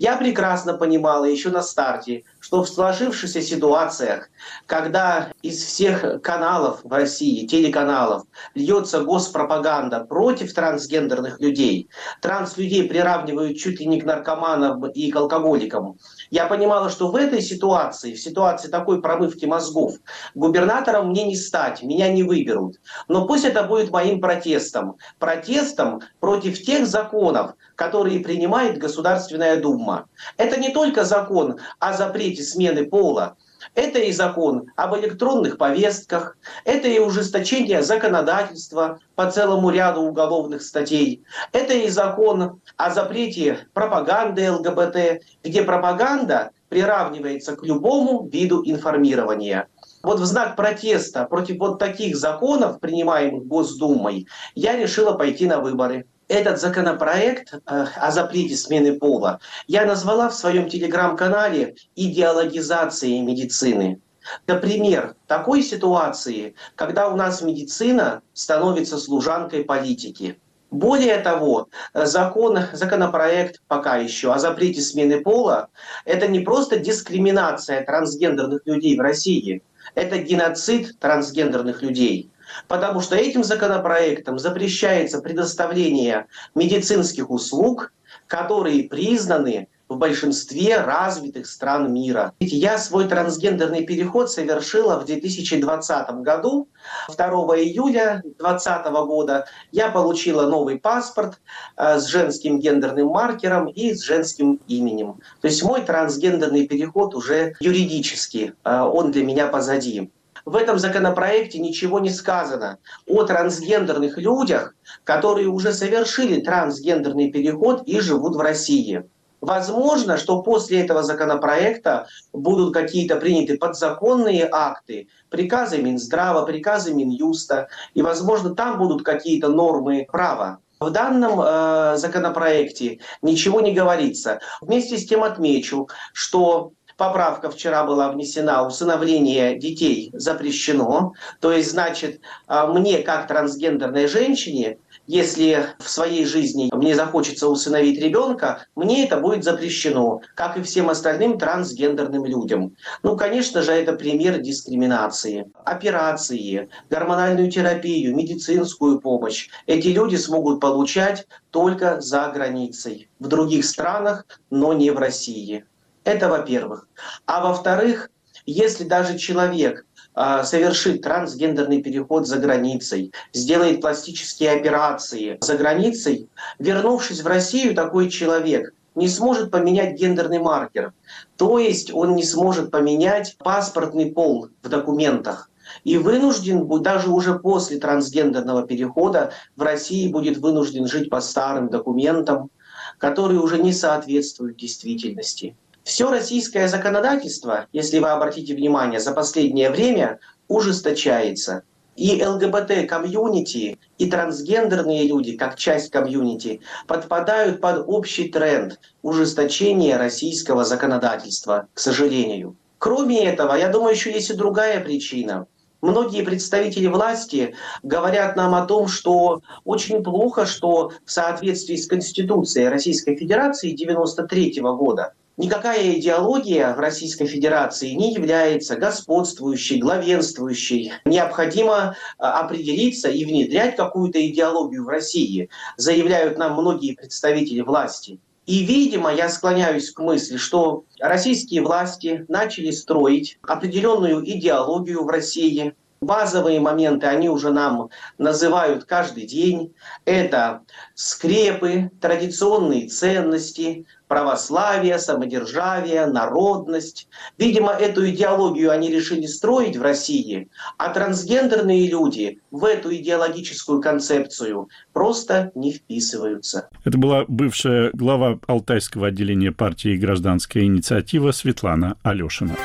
Я 0.00 0.16
прекрасно 0.16 0.74
понимала 0.74 1.24
еще 1.24 1.50
на 1.50 1.62
старте, 1.62 2.24
что 2.40 2.62
в 2.62 2.68
сложившихся 2.68 3.42
ситуациях, 3.42 4.30
когда 4.66 5.32
из 5.42 5.62
всех 5.62 6.22
каналов 6.22 6.80
в 6.82 6.92
России, 6.92 7.46
телеканалов, 7.46 8.24
льется 8.54 9.00
госпропаганда 9.00 10.04
против 10.04 10.54
трансгендерных 10.54 11.40
людей, 11.40 11.88
транслюдей 12.22 12.88
приравнивают 12.88 13.58
чуть 13.58 13.80
ли 13.80 13.86
не 13.86 14.00
к 14.00 14.04
наркоманам 14.04 14.86
и 14.86 15.10
к 15.10 15.16
алкоголикам, 15.16 15.98
я 16.30 16.46
понимала, 16.46 16.90
что 16.90 17.10
в 17.10 17.16
этой 17.16 17.40
ситуации, 17.40 18.14
в 18.14 18.20
ситуации 18.20 18.68
такой 18.68 19.00
промывки 19.00 19.46
мозгов, 19.46 19.94
губернатором 20.34 21.10
мне 21.10 21.24
не 21.24 21.36
стать, 21.36 21.82
меня 21.82 22.12
не 22.12 22.22
выберут. 22.22 22.76
Но 23.08 23.26
пусть 23.26 23.44
это 23.44 23.64
будет 23.64 23.90
моим 23.90 24.20
протестом. 24.20 24.96
Протестом 25.18 26.02
против 26.20 26.62
тех 26.62 26.86
законов, 26.86 27.54
которые 27.76 28.20
принимает 28.20 28.78
Государственная 28.78 29.60
Дума. 29.60 30.06
Это 30.36 30.58
не 30.58 30.70
только 30.70 31.04
закон 31.04 31.58
о 31.78 31.92
запрете 31.92 32.27
смены 32.36 32.86
пола, 32.86 33.36
это 33.74 33.98
и 33.98 34.12
закон 34.12 34.70
об 34.76 34.96
электронных 34.96 35.58
повестках, 35.58 36.36
это 36.64 36.88
и 36.88 36.98
ужесточение 36.98 37.82
законодательства 37.82 39.00
по 39.14 39.30
целому 39.30 39.70
ряду 39.70 40.02
уголовных 40.02 40.62
статей, 40.62 41.24
это 41.52 41.74
и 41.74 41.88
закон 41.88 42.60
о 42.76 42.90
запрете 42.90 43.66
пропаганды 43.72 44.50
ЛГБТ, 44.50 45.22
где 45.42 45.62
пропаганда 45.62 46.50
приравнивается 46.68 47.56
к 47.56 47.64
любому 47.64 48.26
виду 48.28 48.62
информирования. 48.64 49.68
Вот 50.02 50.20
в 50.20 50.24
знак 50.24 50.54
протеста 50.54 51.24
против 51.24 51.58
вот 51.58 51.78
таких 51.78 52.16
законов, 52.16 52.78
принимаемых 52.78 53.46
Госдумой, 53.46 54.26
я 54.54 54.76
решила 54.76 55.12
пойти 55.12 55.46
на 55.46 55.58
выборы 55.60 56.06
этот 56.28 56.60
законопроект 56.60 57.54
э, 57.54 57.58
о 57.66 58.10
запрете 58.10 58.56
смены 58.56 58.98
пола 58.98 59.40
я 59.66 59.84
назвала 59.84 60.28
в 60.28 60.34
своем 60.34 60.68
телеграм-канале 60.68 61.74
идеологизацией 61.96 63.20
медицины. 63.20 64.00
Например, 64.46 65.16
такой 65.26 65.62
ситуации, 65.62 66.54
когда 66.74 67.08
у 67.08 67.16
нас 67.16 67.40
медицина 67.40 68.20
становится 68.34 68.98
служанкой 68.98 69.64
политики. 69.64 70.38
Более 70.70 71.16
того, 71.18 71.68
закон, 71.94 72.58
законопроект 72.74 73.62
пока 73.68 73.96
еще 73.96 74.34
о 74.34 74.38
запрете 74.38 74.82
смены 74.82 75.22
пола– 75.22 75.68
это 76.04 76.28
не 76.28 76.40
просто 76.40 76.78
дискриминация 76.78 77.82
трансгендерных 77.86 78.66
людей 78.66 78.98
в 78.98 79.00
России, 79.00 79.62
это 79.94 80.18
геноцид 80.18 80.98
трансгендерных 80.98 81.80
людей– 81.80 82.30
потому 82.66 83.00
что 83.00 83.16
этим 83.16 83.44
законопроектом 83.44 84.38
запрещается 84.38 85.20
предоставление 85.20 86.26
медицинских 86.54 87.30
услуг, 87.30 87.92
которые 88.26 88.88
признаны 88.88 89.68
в 89.88 89.96
большинстве 89.96 90.80
развитых 90.80 91.46
стран 91.46 91.92
мира. 91.92 92.34
Я 92.40 92.78
свой 92.78 93.08
трансгендерный 93.08 93.84
переход 93.84 94.30
совершила 94.30 95.00
в 95.00 95.06
2020 95.06 96.10
году. 96.16 96.68
2 97.08 97.26
июля 97.58 98.20
2020 98.22 98.86
года 99.06 99.46
я 99.72 99.88
получила 99.88 100.46
новый 100.46 100.78
паспорт 100.78 101.40
э, 101.76 101.98
с 101.98 102.06
женским 102.06 102.60
гендерным 102.60 103.08
маркером 103.08 103.68
и 103.68 103.94
с 103.94 104.02
женским 104.02 104.60
именем. 104.68 105.20
То 105.40 105.48
есть 105.48 105.62
мой 105.62 105.82
трансгендерный 105.82 106.66
переход 106.66 107.14
уже 107.14 107.54
юридически, 107.60 108.54
э, 108.64 108.80
он 108.80 109.10
для 109.10 109.24
меня 109.24 109.46
позади 109.46 110.10
в 110.48 110.56
этом 110.56 110.78
законопроекте 110.78 111.58
ничего 111.58 112.00
не 112.00 112.08
сказано 112.08 112.78
о 113.06 113.24
трансгендерных 113.24 114.16
людях, 114.16 114.74
которые 115.04 115.48
уже 115.48 115.74
совершили 115.74 116.40
трансгендерный 116.40 117.30
переход 117.30 117.82
и 117.86 118.00
живут 118.00 118.34
в 118.34 118.40
России. 118.40 119.04
Возможно, 119.42 120.16
что 120.16 120.42
после 120.42 120.80
этого 120.80 121.02
законопроекта 121.02 122.06
будут 122.32 122.72
какие-то 122.72 123.16
приняты 123.16 123.58
подзаконные 123.58 124.48
акты, 124.50 125.08
приказы 125.28 125.82
Минздрава, 125.82 126.46
приказы 126.46 126.94
Минюста, 126.94 127.68
и, 127.92 128.00
возможно, 128.00 128.54
там 128.54 128.78
будут 128.78 129.04
какие-то 129.04 129.48
нормы 129.48 130.06
права. 130.10 130.58
В 130.80 130.90
данном 130.90 131.40
э, 131.40 131.96
законопроекте 131.96 133.00
ничего 133.20 133.60
не 133.60 133.74
говорится. 133.74 134.40
Вместе 134.60 134.96
с 134.96 135.06
тем 135.06 135.24
отмечу, 135.24 135.88
что 136.12 136.72
поправка 136.98 137.48
вчера 137.48 137.84
была 137.84 138.10
внесена, 138.10 138.66
усыновление 138.66 139.56
детей 139.56 140.10
запрещено. 140.12 141.14
То 141.40 141.52
есть, 141.52 141.70
значит, 141.70 142.20
а, 142.46 142.66
мне, 142.66 142.98
как 142.98 143.28
трансгендерной 143.28 144.08
женщине, 144.08 144.78
если 145.06 145.68
в 145.78 145.88
своей 145.88 146.26
жизни 146.26 146.68
мне 146.74 146.94
захочется 146.94 147.48
усыновить 147.48 147.98
ребенка, 147.98 148.66
мне 148.74 149.06
это 149.06 149.16
будет 149.16 149.44
запрещено, 149.44 150.20
как 150.34 150.58
и 150.58 150.62
всем 150.62 150.90
остальным 150.90 151.38
трансгендерным 151.38 152.26
людям. 152.26 152.76
Ну, 153.02 153.16
конечно 153.16 153.62
же, 153.62 153.72
это 153.72 153.94
пример 153.94 154.38
дискриминации. 154.38 155.50
Операции, 155.64 156.68
гормональную 156.90 157.50
терапию, 157.50 158.14
медицинскую 158.14 159.00
помощь 159.00 159.48
эти 159.66 159.88
люди 159.88 160.16
смогут 160.16 160.60
получать 160.60 161.26
только 161.50 162.00
за 162.00 162.28
границей, 162.34 163.08
в 163.18 163.28
других 163.28 163.64
странах, 163.64 164.26
но 164.50 164.74
не 164.74 164.90
в 164.90 164.98
России. 164.98 165.64
Это 166.08 166.30
во-первых. 166.30 166.88
А 167.26 167.42
во-вторых, 167.42 168.10
если 168.46 168.84
даже 168.84 169.18
человек 169.18 169.84
э, 170.16 170.42
совершит 170.42 171.02
трансгендерный 171.02 171.82
переход 171.82 172.26
за 172.26 172.38
границей, 172.38 173.12
сделает 173.34 173.82
пластические 173.82 174.52
операции 174.52 175.36
за 175.42 175.58
границей, 175.58 176.30
вернувшись 176.58 177.20
в 177.20 177.26
Россию, 177.26 177.74
такой 177.74 178.08
человек 178.08 178.72
не 178.94 179.06
сможет 179.06 179.50
поменять 179.50 180.00
гендерный 180.00 180.38
маркер. 180.38 180.94
То 181.36 181.58
есть 181.58 181.92
он 181.92 182.14
не 182.14 182.24
сможет 182.24 182.70
поменять 182.70 183.36
паспортный 183.36 184.10
пол 184.10 184.48
в 184.62 184.68
документах. 184.70 185.50
И 185.84 185.98
вынужден 185.98 186.64
будет, 186.64 186.84
даже 186.84 187.10
уже 187.10 187.38
после 187.38 187.76
трансгендерного 187.78 188.66
перехода 188.66 189.32
в 189.56 189.60
России 189.60 190.10
будет 190.10 190.38
вынужден 190.38 190.86
жить 190.86 191.10
по 191.10 191.20
старым 191.20 191.68
документам, 191.68 192.50
которые 192.96 193.40
уже 193.40 193.58
не 193.58 193.74
соответствуют 193.74 194.56
действительности. 194.56 195.54
Все 195.88 196.10
российское 196.10 196.68
законодательство, 196.68 197.66
если 197.72 197.98
вы 197.98 198.10
обратите 198.10 198.54
внимание, 198.54 199.00
за 199.00 199.12
последнее 199.12 199.70
время 199.70 200.18
ужесточается. 200.46 201.62
И 201.96 202.22
ЛГБТ-комьюнити, 202.22 203.78
и 203.96 204.10
трансгендерные 204.10 205.08
люди, 205.08 205.34
как 205.38 205.56
часть 205.56 205.90
комьюнити, 205.90 206.60
подпадают 206.86 207.62
под 207.62 207.84
общий 207.88 208.28
тренд 208.28 208.78
ужесточения 209.00 209.96
российского 209.96 210.66
законодательства, 210.66 211.68
к 211.72 211.80
сожалению. 211.80 212.54
Кроме 212.76 213.24
этого, 213.24 213.54
я 213.54 213.68
думаю, 213.68 213.94
еще 213.94 214.12
есть 214.12 214.28
и 214.28 214.34
другая 214.34 214.84
причина. 214.84 215.46
Многие 215.80 216.22
представители 216.22 216.88
власти 216.88 217.54
говорят 217.82 218.36
нам 218.36 218.54
о 218.54 218.66
том, 218.66 218.88
что 218.88 219.40
очень 219.64 220.04
плохо, 220.04 220.44
что 220.44 220.92
в 221.06 221.10
соответствии 221.10 221.76
с 221.76 221.86
Конституцией 221.86 222.68
Российской 222.68 223.16
Федерации 223.16 223.72
1993 223.72 224.60
года 224.60 225.14
Никакая 225.38 225.92
идеология 225.92 226.74
в 226.74 226.80
Российской 226.80 227.26
Федерации 227.26 227.90
не 227.90 228.12
является 228.12 228.74
господствующей, 228.74 229.78
главенствующей. 229.78 230.92
Необходимо 231.04 231.94
а, 232.18 232.40
определиться 232.40 233.08
и 233.08 233.24
внедрять 233.24 233.76
какую-то 233.76 234.18
идеологию 234.26 234.84
в 234.84 234.88
России, 234.88 235.48
заявляют 235.76 236.38
нам 236.38 236.54
многие 236.54 236.96
представители 236.96 237.60
власти. 237.60 238.18
И, 238.46 238.64
видимо, 238.64 239.14
я 239.14 239.28
склоняюсь 239.28 239.92
к 239.92 240.00
мысли, 240.00 240.38
что 240.38 240.82
российские 240.98 241.62
власти 241.62 242.24
начали 242.26 242.72
строить 242.72 243.38
определенную 243.42 244.28
идеологию 244.28 245.04
в 245.04 245.08
России, 245.08 245.72
Базовые 246.00 246.60
моменты 246.60 247.08
они 247.08 247.28
уже 247.28 247.50
нам 247.50 247.90
называют 248.18 248.84
каждый 248.84 249.26
день. 249.26 249.74
Это 250.04 250.62
скрепы, 250.94 251.90
традиционные 252.00 252.88
ценности, 252.88 253.84
православие, 254.08 254.98
самодержавие, 254.98 256.06
народность. 256.06 257.08
Видимо, 257.36 257.72
эту 257.72 258.08
идеологию 258.08 258.70
они 258.70 258.90
решили 258.90 259.26
строить 259.26 259.76
в 259.76 259.82
России, 259.82 260.48
а 260.78 260.88
трансгендерные 260.88 261.88
люди 261.88 262.40
в 262.50 262.64
эту 262.64 262.94
идеологическую 262.94 263.80
концепцию 263.80 264.68
просто 264.92 265.52
не 265.54 265.72
вписываются. 265.72 266.68
Это 266.84 266.98
была 266.98 267.24
бывшая 267.28 267.90
глава 267.92 268.38
Алтайского 268.46 269.08
отделения 269.08 269.52
партии 269.52 269.96
«Гражданская 269.96 270.64
инициатива» 270.64 271.30
Светлана 271.32 271.96
Алешина. 272.02 272.56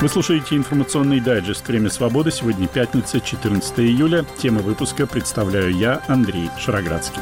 Вы 0.00 0.08
слушаете 0.08 0.56
информационный 0.56 1.20
дайджест 1.20 1.68
«Время 1.68 1.90
свободы». 1.90 2.30
Сегодня 2.30 2.66
пятница, 2.66 3.20
14 3.20 3.80
июля. 3.80 4.24
Тема 4.38 4.60
выпуска 4.60 5.06
представляю 5.06 5.76
я, 5.76 6.02
Андрей 6.08 6.48
Шароградский. 6.58 7.20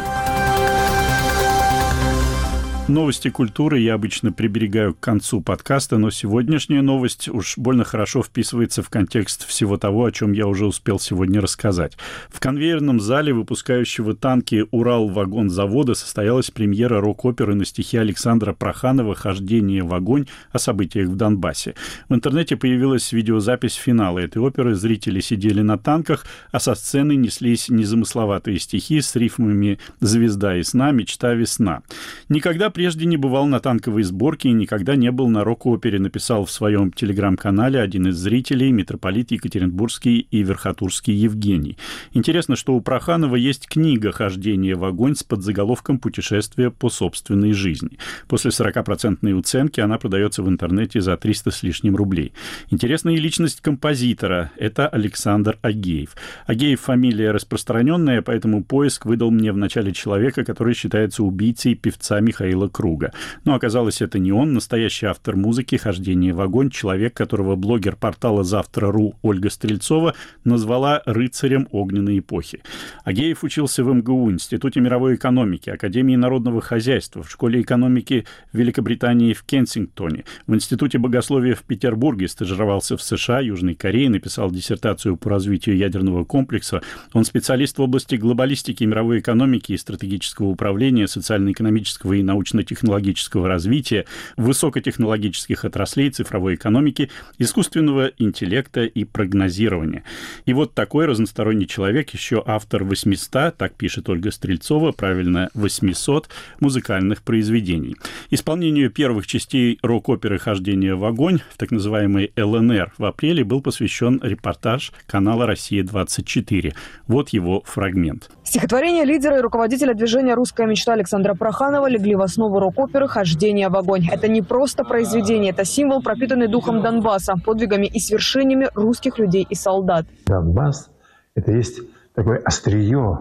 Новости 2.89 3.29
культуры 3.29 3.81
я 3.81 3.93
обычно 3.93 4.33
приберегаю 4.33 4.95
к 4.95 5.01
концу 5.01 5.43
подкаста, 5.43 5.99
но 5.99 6.11
сегодняшняя 6.11 6.81
новость 6.81 7.29
уж 7.29 7.59
больно 7.59 7.85
хорошо 7.85 8.23
вписывается 8.23 8.83
в 8.83 8.89
контекст 8.89 9.47
всего 9.47 9.77
того, 9.77 10.07
о 10.07 10.11
чем 10.11 10.33
я 10.33 10.47
уже 10.47 10.65
успел 10.65 10.99
сегодня 10.99 11.43
рассказать. 11.43 11.99
В 12.31 12.41
конвейерном 12.41 12.99
зале 12.99 13.35
выпускающего 13.35 14.17
танки 14.17 14.65
«Урал-вагон-завода» 14.71 15.93
состоялась 15.95 16.51
премьера 16.51 17.03
рок-оперы 17.03 17.55
на 17.55 17.67
стихи 17.67 17.99
Александра 17.99 18.55
Проханова 18.55 19.15
«Хождение 19.15 19.83
в 19.83 19.93
огонь» 19.93 20.25
о 20.51 20.59
событиях 20.59 21.11
в 21.11 21.15
Донбассе. 21.17 21.75
В 22.09 22.15
интернете 22.15 22.57
появилась 22.57 23.13
видеозапись 23.13 23.75
финала 23.75 24.19
этой 24.19 24.39
оперы. 24.39 24.75
Зрители 24.75 25.21
сидели 25.21 25.61
на 25.61 25.77
танках, 25.77 26.25
а 26.53 26.59
со 26.59 26.75
сцены 26.75 27.17
неслись 27.17 27.69
незамысловатые 27.69 28.59
стихи 28.59 29.03
с 29.03 29.15
рифмами 29.15 29.79
«Звезда 30.01 30.57
и 30.57 30.63
сна», 30.63 30.91
«Мечта 30.91 31.35
весна». 31.35 31.83
Никогда 32.31 32.71
прежде 32.79 33.07
не 33.07 33.17
бывал 33.17 33.49
на 33.49 33.59
танковой 33.59 34.05
сборке 34.05 34.51
и 34.51 34.53
никогда 34.53 34.95
не 34.95 35.11
был 35.11 35.27
на 35.27 35.43
рок-опере, 35.43 35.99
написал 35.99 36.45
в 36.45 36.51
своем 36.53 36.93
телеграм-канале 36.93 37.81
один 37.81 38.07
из 38.07 38.17
зрителей, 38.17 38.71
митрополит 38.71 39.33
Екатеринбургский 39.33 40.29
и 40.31 40.45
Верхотурский 40.45 41.13
Евгений. 41.13 41.77
Интересно, 42.13 42.55
что 42.55 42.77
у 42.77 42.81
Проханова 42.81 43.35
есть 43.35 43.67
книга 43.67 44.13
«Хождение 44.13 44.77
в 44.77 44.85
огонь» 44.85 45.17
с 45.17 45.25
подзаголовком 45.25 45.99
«Путешествие 45.99 46.71
по 46.71 46.89
собственной 46.89 47.53
жизни». 47.53 47.99
После 48.29 48.53
40% 48.53 49.33
уценки 49.33 49.81
она 49.81 49.99
продается 49.99 50.45
в 50.45 50.49
интернете 50.49 51.01
за 51.01 51.17
300 51.17 51.51
с 51.51 51.65
лишним 51.65 51.97
рублей. 51.97 52.33
Интересная 52.71 53.17
личность 53.17 53.61
композитора– 53.61 54.53
это 54.57 54.87
Александр 54.87 55.59
Агеев. 55.63 56.15
Агеев– 56.47 56.81
фамилия 56.83 57.33
распространенная, 57.33 58.23
поэтому 58.23 58.63
поиск 58.63 59.05
выдал 59.05 59.33
мне 59.33 59.51
в 59.51 59.57
начале 59.57 59.93
человека, 59.93 60.45
который 60.45 60.75
считается 60.75 61.25
убийцей 61.25 61.75
певца 61.75 62.21
Михаила 62.21 62.68
круга. 62.69 63.13
Но 63.45 63.55
оказалось, 63.55 64.03
это 64.03 64.19
не 64.19 64.33
он, 64.33 64.53
настоящий 64.53 65.07
автор 65.07 65.37
музыки 65.37 65.77
«Хождение 65.77 66.33
в 66.33 66.41
огонь», 66.41 66.71
человек, 66.71 67.15
которого 67.15 67.57
блогер 67.57 67.97
портала 67.97 68.45
«Завтра.ру» 68.45 69.15
Ольга 69.23 69.51
Стрельцова 69.51 70.15
назвала 70.45 71.03
«рыцарем 71.07 71.69
огненной 71.71 72.19
эпохи». 72.19 72.63
Агеев 73.05 73.45
учился 73.45 73.85
в 73.85 73.93
МГУ, 73.93 74.31
Институте 74.31 74.81
мировой 74.81 75.15
экономики, 75.15 75.71
Академии 75.71 76.17
народного 76.17 76.61
хозяйства, 76.61 77.23
в 77.23 77.31
Школе 77.31 77.63
экономики 77.63 78.27
Великобритании 78.53 79.33
в 79.33 79.43
Кенсингтоне, 79.45 80.25
в 80.47 80.55
Институте 80.55 80.99
богословия 80.99 81.55
в 81.55 81.63
Петербурге, 81.63 82.29
стажировался 82.29 82.97
в 82.97 83.03
США, 83.03 83.41
Южной 83.41 83.75
Корее, 83.75 84.11
написал 84.11 84.51
диссертацию 84.51 85.17
по 85.17 85.31
развитию 85.31 85.77
ядерного 85.77 86.25
комплекса. 86.25 86.83
Он 87.13 87.25
специалист 87.25 87.79
в 87.79 87.83
области 87.83 88.17
глобалистики, 88.17 88.85
мировой 88.85 89.21
экономики 89.21 89.73
и 89.73 89.77
стратегического 89.77 90.49
управления, 90.49 91.09
социально-экономического 91.09 92.15
и 92.15 92.23
научного 92.23 92.58
научно-технологического 92.59 93.49
развития, 93.49 94.05
высокотехнологических 94.37 95.65
отраслей 95.65 96.11
цифровой 96.11 96.55
экономики, 96.55 97.11
искусственного 97.39 98.11
интеллекта 98.19 98.85
и 98.85 99.05
прогнозирования. 99.05 100.05
И 100.47 100.53
вот 100.53 100.75
такой 100.75 101.07
разносторонний 101.07 101.67
человек, 101.67 102.11
еще 102.11 102.43
автор 102.45 102.85
800, 102.85 103.57
так 103.57 103.75
пишет 103.75 104.09
Ольга 104.09 104.31
Стрельцова, 104.31 104.93
правильно, 104.93 105.51
800 105.55 106.29
музыкальных 106.61 107.23
произведений. 107.23 107.97
Исполнению 108.31 108.91
первых 108.91 109.27
частей 109.27 109.79
рок-оперы 109.83 110.39
«Хождение 110.39 110.95
в 110.95 111.05
огонь» 111.05 111.41
в 111.51 111.59
так 111.59 111.71
называемой 111.71 112.33
ЛНР 112.37 112.93
в 112.99 113.05
апреле 113.05 113.45
был 113.45 113.61
посвящен 113.61 114.21
репортаж 114.23 114.93
канала 115.07 115.47
«Россия-24». 115.47 116.75
Вот 117.07 117.31
его 117.31 117.63
фрагмент. 117.65 118.31
Стихотворение 118.45 119.05
лидера 119.05 119.39
и 119.39 119.41
руководителя 119.41 119.95
движения 119.95 120.35
«Русская 120.35 120.67
мечта» 120.67 120.95
Александра 120.95 121.35
Проханова 121.35 121.87
легли 121.87 122.15
в 122.15 122.23
основу 122.23 122.38
рок-оперы 122.39 123.09
«Хождение 123.09 123.69
в 123.69 123.77
огонь». 123.77 124.07
Это 124.11 124.29
не 124.29 124.43
просто 124.43 124.85
произведение, 124.85 125.51
это 125.51 125.65
символ, 125.65 126.03
пропитанный 126.03 126.49
духом 126.49 126.83
Донбасса, 126.83 127.35
подвигами 127.45 127.87
и 127.87 127.99
свершениями 127.99 128.69
русских 128.75 129.19
людей 129.19 129.47
и 129.49 129.55
солдат. 129.55 130.07
Донбасс– 130.27 130.91
это 131.35 131.53
есть 131.53 131.81
такое 132.15 132.39
острие 132.45 133.19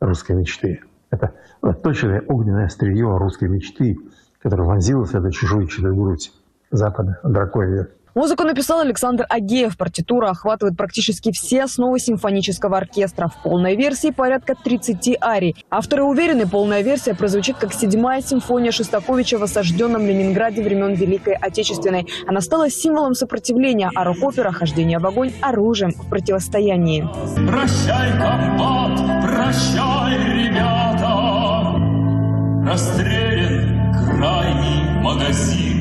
русской 0.00 0.36
мечты. 0.36 0.80
Это 1.10 1.34
точное 1.82 2.22
огненное 2.26 2.66
острие 2.66 3.06
русской 3.16 3.48
мечты, 3.48 3.96
которое 4.42 4.64
вонзилось 4.66 5.10
в 5.10 5.14
эту 5.14 5.30
чужую 5.30 5.66
чужую 5.68 5.94
грудь 5.94 6.32
Запада, 6.70 7.20
драконья. 7.22 7.88
Музыку 8.14 8.44
написал 8.44 8.78
Александр 8.78 9.26
Агеев. 9.28 9.76
Партитура 9.76 10.30
охватывает 10.30 10.76
практически 10.76 11.32
все 11.32 11.64
основы 11.64 11.98
симфонического 11.98 12.76
оркестра. 12.76 13.26
В 13.26 13.42
полной 13.42 13.74
версии 13.74 14.10
порядка 14.10 14.54
30 14.54 15.16
арий. 15.20 15.56
Авторы 15.68 16.04
уверены, 16.04 16.46
полная 16.46 16.82
версия 16.82 17.14
прозвучит 17.14 17.56
как 17.56 17.74
седьмая 17.74 18.22
симфония 18.22 18.70
Шостаковича 18.70 19.38
в 19.38 19.42
осажденном 19.42 20.06
Ленинграде 20.06 20.62
времен 20.62 20.94
Великой 20.94 21.34
Отечественной. 21.34 22.06
Она 22.26 22.40
стала 22.40 22.70
символом 22.70 23.14
сопротивления, 23.14 23.90
а 23.92 24.04
рок-опера 24.04 24.52
«Хождение 24.52 25.00
в 25.00 25.06
огонь»– 25.06 25.32
оружием 25.40 25.90
в 25.90 26.08
противостоянии. 26.08 27.08
Прощай, 27.48 28.12
комбат, 28.12 28.96
прощай, 29.22 30.18
ребята, 30.46 31.80
расстрелян 32.70 33.92
крайний 33.92 35.02
магазин. 35.02 35.73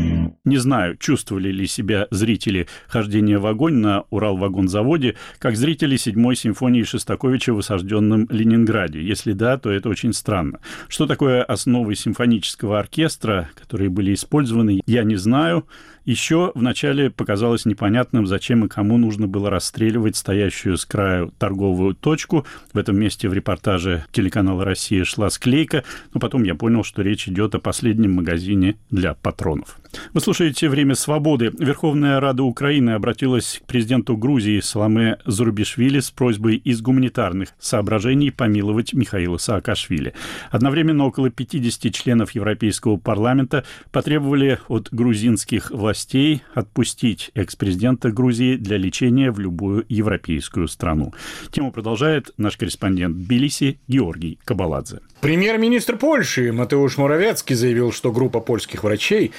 Не 0.46 0.58
знаю, 0.58 0.98
чувствовали 0.98 1.54
ли 1.54 1.66
себя 1.68 2.08
зрители 2.12 2.68
хождения 2.90 3.40
в 3.40 3.46
огонь 3.46 3.76
на 3.76 4.04
Урал-вагонзаводе, 4.10 5.16
как 5.40 5.56
зрители 5.56 5.96
седьмой 5.96 6.36
симфонии 6.36 6.84
Шостаковича 6.84 7.54
в 7.54 7.60
осажденном 7.60 8.28
Ленинграде. 8.30 9.02
Если 9.02 9.32
да, 9.32 9.58
то 9.58 9.72
это 9.72 9.88
очень 9.88 10.12
странно. 10.12 10.60
Что 10.90 11.08
такое 11.08 11.44
основы 11.44 11.96
симфонического 11.96 12.78
оркестра, 12.78 13.52
которые 13.56 13.90
были 13.90 14.14
использованы, 14.14 14.82
я 14.86 15.04
не 15.04 15.16
знаю. 15.16 15.66
Еще 16.04 16.52
вначале 16.56 17.10
показалось 17.10 17.64
непонятным, 17.64 18.28
зачем 18.28 18.66
и 18.66 18.68
кому 18.68 18.98
нужно 18.98 19.28
было 19.28 19.50
расстреливать 19.50 20.18
стоящую 20.18 20.78
с 20.78 20.84
краю 20.84 21.32
торговую 21.40 21.96
точку. 21.96 22.46
В 22.74 22.78
этом 22.78 23.00
месте 23.00 23.30
в 23.30 23.34
репортаже 23.34 24.04
телеканала 24.12 24.66
«Россия» 24.66 25.06
шла 25.06 25.30
склейка, 25.30 25.86
но 26.14 26.20
потом 26.20 26.44
я 26.44 26.56
понял, 26.56 26.84
что 26.84 27.02
речь 27.02 27.30
идет 27.30 27.56
о 27.56 27.60
последнем 27.60 28.12
магазине 28.16 28.76
для 28.90 29.14
патронов. 29.14 29.80
Вы 30.14 30.22
слушаете 30.22 30.70
«Время 30.70 30.96
свободы». 30.96 31.52
Верховная 31.58 32.20
Рада 32.20 32.44
Украины 32.44 32.92
обратилась 32.92 33.62
к 33.64 33.68
президенту 33.68 34.18
Грузии 34.18 34.60
Саламе 34.60 35.18
Зарубишвили 35.26 36.00
с 36.00 36.12
просьбой 36.12 36.58
из 36.58 36.82
гуманитарных 36.82 37.50
соображений 37.60 38.32
помиловать 38.32 38.94
Михаила 38.94 39.38
Саакашвили. 39.38 40.14
Одновременно 40.52 41.06
около 41.06 41.30
50 41.30 41.94
членов 41.94 42.32
Европейского 42.32 42.98
парламента 42.98 43.64
потребовали 43.92 44.60
от 44.68 44.90
грузинских 44.92 45.72
властей 45.72 46.44
отпустить 46.54 47.32
экс-президента 47.34 48.12
Грузии 48.12 48.56
для 48.56 48.78
лечения 48.78 49.32
в 49.32 49.40
любую 49.40 49.86
европейскую 49.90 50.68
страну. 50.68 51.14
Тему 51.52 51.72
продолжает 51.72 52.32
наш 52.38 52.58
корреспондент 52.58 53.18
Тбилиси 53.18 53.80
Георгий 53.88 54.40
Кабаладзе. 54.46 55.00
Премьер-министр 55.22 55.98
Польши 55.98 56.52
Матеуш 56.52 56.98
Моровецкий 56.98 57.56
заявил, 57.56 57.94
что 57.94 58.12
группа 58.12 58.42
польских 58.42 58.84
врачей, 58.84 59.32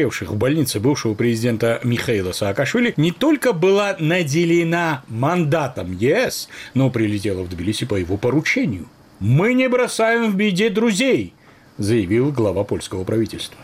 осмотревших 0.00 0.30
в 0.30 0.36
больнице 0.36 0.80
бывшего 0.80 1.14
президента 1.14 1.80
Михаила 1.84 2.32
Саакашвили, 2.32 2.94
не 2.96 3.12
только 3.12 3.52
была 3.52 3.96
наделена 3.98 5.02
мандатом 5.08 5.92
ЕС, 5.92 6.48
но 6.74 6.90
прилетела 6.90 7.42
в 7.42 7.48
Тбилиси 7.48 7.86
по 7.86 7.94
его 7.94 8.16
поручению. 8.16 8.86
«Мы 9.18 9.52
не 9.54 9.68
бросаем 9.68 10.30
в 10.30 10.36
беде 10.36 10.70
друзей», 10.70 11.34
заявил 11.76 12.32
глава 12.32 12.64
польского 12.64 13.04
правительства. 13.04 13.56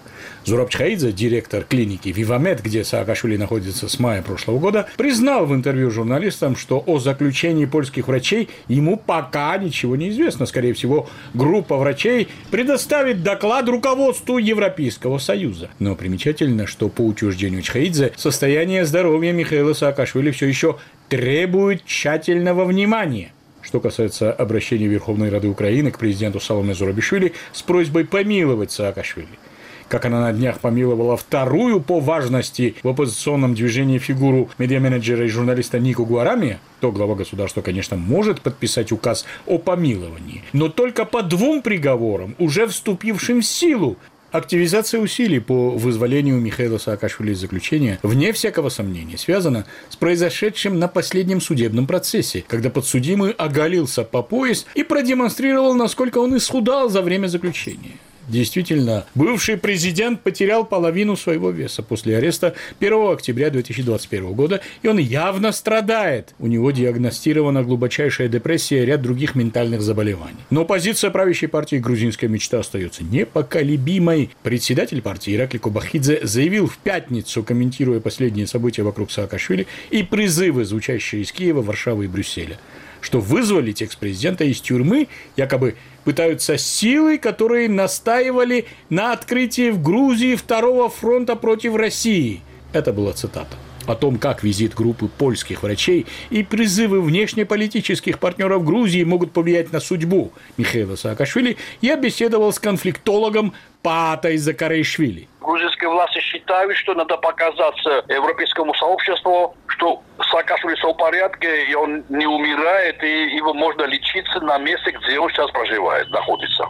Зураб 0.47 0.71
Чхаидзе, 0.71 1.11
директор 1.11 1.65
клиники 1.65 2.11
Вивамед, 2.11 2.63
где 2.63 2.85
Саакашвили 2.85 3.37
находится 3.37 3.89
с 3.89 3.99
мая 3.99 4.23
прошлого 4.23 4.61
года, 4.61 4.87
признал 4.97 5.45
в 5.45 5.53
интервью 5.53 5.91
журналистам, 5.91 6.55
что 6.55 6.81
о 6.87 7.01
заключении 7.01 7.65
польских 7.65 8.07
врачей 8.07 8.49
ему 8.69 8.97
пока 8.97 9.59
ничего 9.59 9.97
не 9.97 10.11
известно. 10.11 10.47
Скорее 10.47 10.73
всего, 10.73 11.09
группа 11.35 11.77
врачей 11.77 12.29
предоставит 12.53 13.25
доклад 13.25 13.69
руководству 13.69 14.39
Европейского 14.39 15.19
Союза. 15.19 15.69
Но 15.81 15.97
примечательно, 15.97 16.69
что 16.69 16.89
по 16.91 17.01
утверждению 17.01 17.63
Чхаидзе 17.63 18.13
состояние 18.15 18.87
здоровья 18.87 19.33
Михаила 19.33 19.73
Саакашвили 19.73 20.31
все 20.31 20.47
еще 20.47 20.79
требует 21.09 21.85
тщательного 21.85 22.65
внимания. 22.67 23.33
Что 23.63 23.81
касается 23.81 24.33
обращения 24.33 24.87
Верховной 24.87 25.29
Рады 25.29 25.49
Украины 25.49 25.91
к 25.91 25.99
президенту 25.99 26.39
Саломе 26.39 26.73
Зурабишвили 26.73 27.33
с 27.53 27.63
просьбой 27.63 28.05
помиловать 28.05 28.71
Саакашвили– 28.71 29.27
как 29.89 30.05
она 30.05 30.21
на 30.21 30.33
днях 30.33 30.61
помиловала 30.61 31.17
вторую 31.17 31.81
по 31.81 32.01
важности 32.01 32.77
в 32.83 32.89
оппозиционном 32.89 33.55
движении 33.55 33.99
фигуру 33.99 34.51
медиа-менеджера 34.59 35.25
и 35.25 35.29
журналиста 35.29 35.79
Нику 35.79 36.05
Гуарами, 36.05 36.59
то 36.81 36.93
глава 36.93 37.15
государства, 37.15 37.63
конечно, 37.63 37.97
может 37.97 38.41
подписать 38.41 38.93
указ 38.93 39.25
о 39.47 39.59
помиловании, 39.59 40.43
но 40.53 40.69
только 40.69 41.05
по 41.05 41.23
двум 41.23 41.63
приговорам, 41.63 42.35
уже 42.39 42.67
вступившим 42.67 43.41
в 43.41 43.47
силу, 43.47 43.97
Активизация 44.33 45.01
усилий 45.01 45.39
по 45.39 45.71
вызволению 45.71 46.39
Михаила 46.41 46.77
Саакашвили 46.77 47.33
из 47.33 47.39
заключения, 47.39 47.99
вне 48.03 48.33
всякого 48.33 48.69
сомнения, 48.69 49.17
связана 49.17 49.65
с 49.89 49.97
произошедшим 49.97 50.79
на 50.79 50.89
последнем 50.89 51.41
судебном 51.41 51.87
процессе, 51.87 52.45
когда 52.47 52.69
подсудимый 52.69 53.31
оголился 53.31 54.03
по 54.03 54.23
пояс 54.23 54.67
и 54.75 54.83
продемонстрировал, 54.83 55.75
насколько 55.75 56.19
он 56.19 56.37
исхудал 56.37 56.91
за 56.91 57.01
время 57.01 57.29
заключения. 57.29 57.93
Действительно, 58.29 59.07
бывший 59.15 59.57
президент 59.57 60.23
потерял 60.23 60.65
половину 60.65 61.17
своего 61.17 61.51
веса 61.51 61.83
после 61.83 62.17
ареста 62.17 62.55
1 62.81 63.13
октября 63.13 63.51
2021 63.51 64.33
года, 64.33 64.61
и 64.83 64.89
он 64.89 64.99
явно 64.99 65.53
страдает. 65.53 66.35
У 66.39 66.47
него 66.47 66.73
диагностирована 66.73 67.63
глубочайшая 67.63 68.29
депрессия 68.29 68.83
и 68.83 68.87
ряд 68.87 69.03
других 69.03 69.35
ментальных 69.37 69.81
заболеваний. 69.83 70.39
Но 70.51 70.65
позиция 70.65 71.11
правящей 71.11 71.49
партии 71.49 71.77
«Грузинская 71.77 72.29
мечта» 72.29 72.61
остается 72.61 73.05
непоколебимой. 73.05 74.31
Председатель 74.43 75.03
партии 75.03 75.35
Иракли 75.35 75.59
Кубахидзе 75.59 76.21
заявил 76.23 76.67
в 76.67 76.79
пятницу, 76.79 77.45
комментируя 77.45 78.01
последние 78.01 78.47
события 78.47 78.83
вокруг 78.83 79.13
Саакашвили 79.13 79.67
и 79.91 80.03
призывы, 80.03 80.65
звучащие 80.65 81.23
из 81.23 81.31
Киева, 81.31 81.63
Варшавы 81.63 82.07
и 82.07 82.09
Брюсселя– 82.09 82.59
что 83.07 83.21
вызволить 83.21 83.83
экс-президента 83.83 84.43
из 84.43 84.61
тюрьмы 84.61 85.07
якобы 85.37 85.77
пытаются 86.03 86.59
силы, 86.59 87.19
которые 87.19 87.69
настаивали 87.69 88.67
на 88.91 89.13
открытии 89.13 89.71
в 89.71 89.81
Грузии 89.81 90.35
второго 90.35 90.89
фронта 90.89 91.37
против 91.37 91.77
России. 91.77 92.41
Это 92.73 92.93
была 92.93 93.13
цитата 93.13 93.57
о 93.87 93.95
том, 93.95 94.19
как 94.19 94.43
визит 94.43 94.75
группы 94.75 95.09
польских 95.09 95.63
врачей 95.63 96.07
и 96.31 96.43
призывы 96.43 97.01
внешнеполитических 97.01 98.19
партнеров 98.19 98.65
Грузии 98.65 99.05
могут 99.05 99.33
повлиять 99.33 99.73
на 99.73 99.81
судьбу 99.81 100.33
Михаила 100.57 100.97
Саакашвили, 100.97 101.57
я 101.81 101.97
беседовал 101.97 102.53
с 102.53 102.59
конфликтологом 102.59 103.55
Патой 103.83 104.37
Закарейшвили. 104.37 105.29
Грузинские 105.41 105.91
власти 105.91 106.19
считают, 106.21 106.77
что 106.77 106.95
надо 106.95 107.17
показаться 107.17 108.05
европейскому 108.09 108.75
сообществу, 108.75 109.57
что 109.69 110.03
Саакашвили 110.31 110.75
все 110.75 110.93
в 110.93 110.97
порядке, 110.97 111.67
и 111.71 111.75
он 111.75 112.05
не 112.09 112.27
умирает, 112.27 113.03
и 113.03 113.37
его 113.37 113.55
можно 113.55 113.85
лечиться 113.85 114.41
на 114.41 114.59
месте, 114.59 114.91
где 114.91 115.19
он 115.21 115.31
сейчас 115.31 115.51
проживает, 115.53 116.11
находится. 116.11 116.65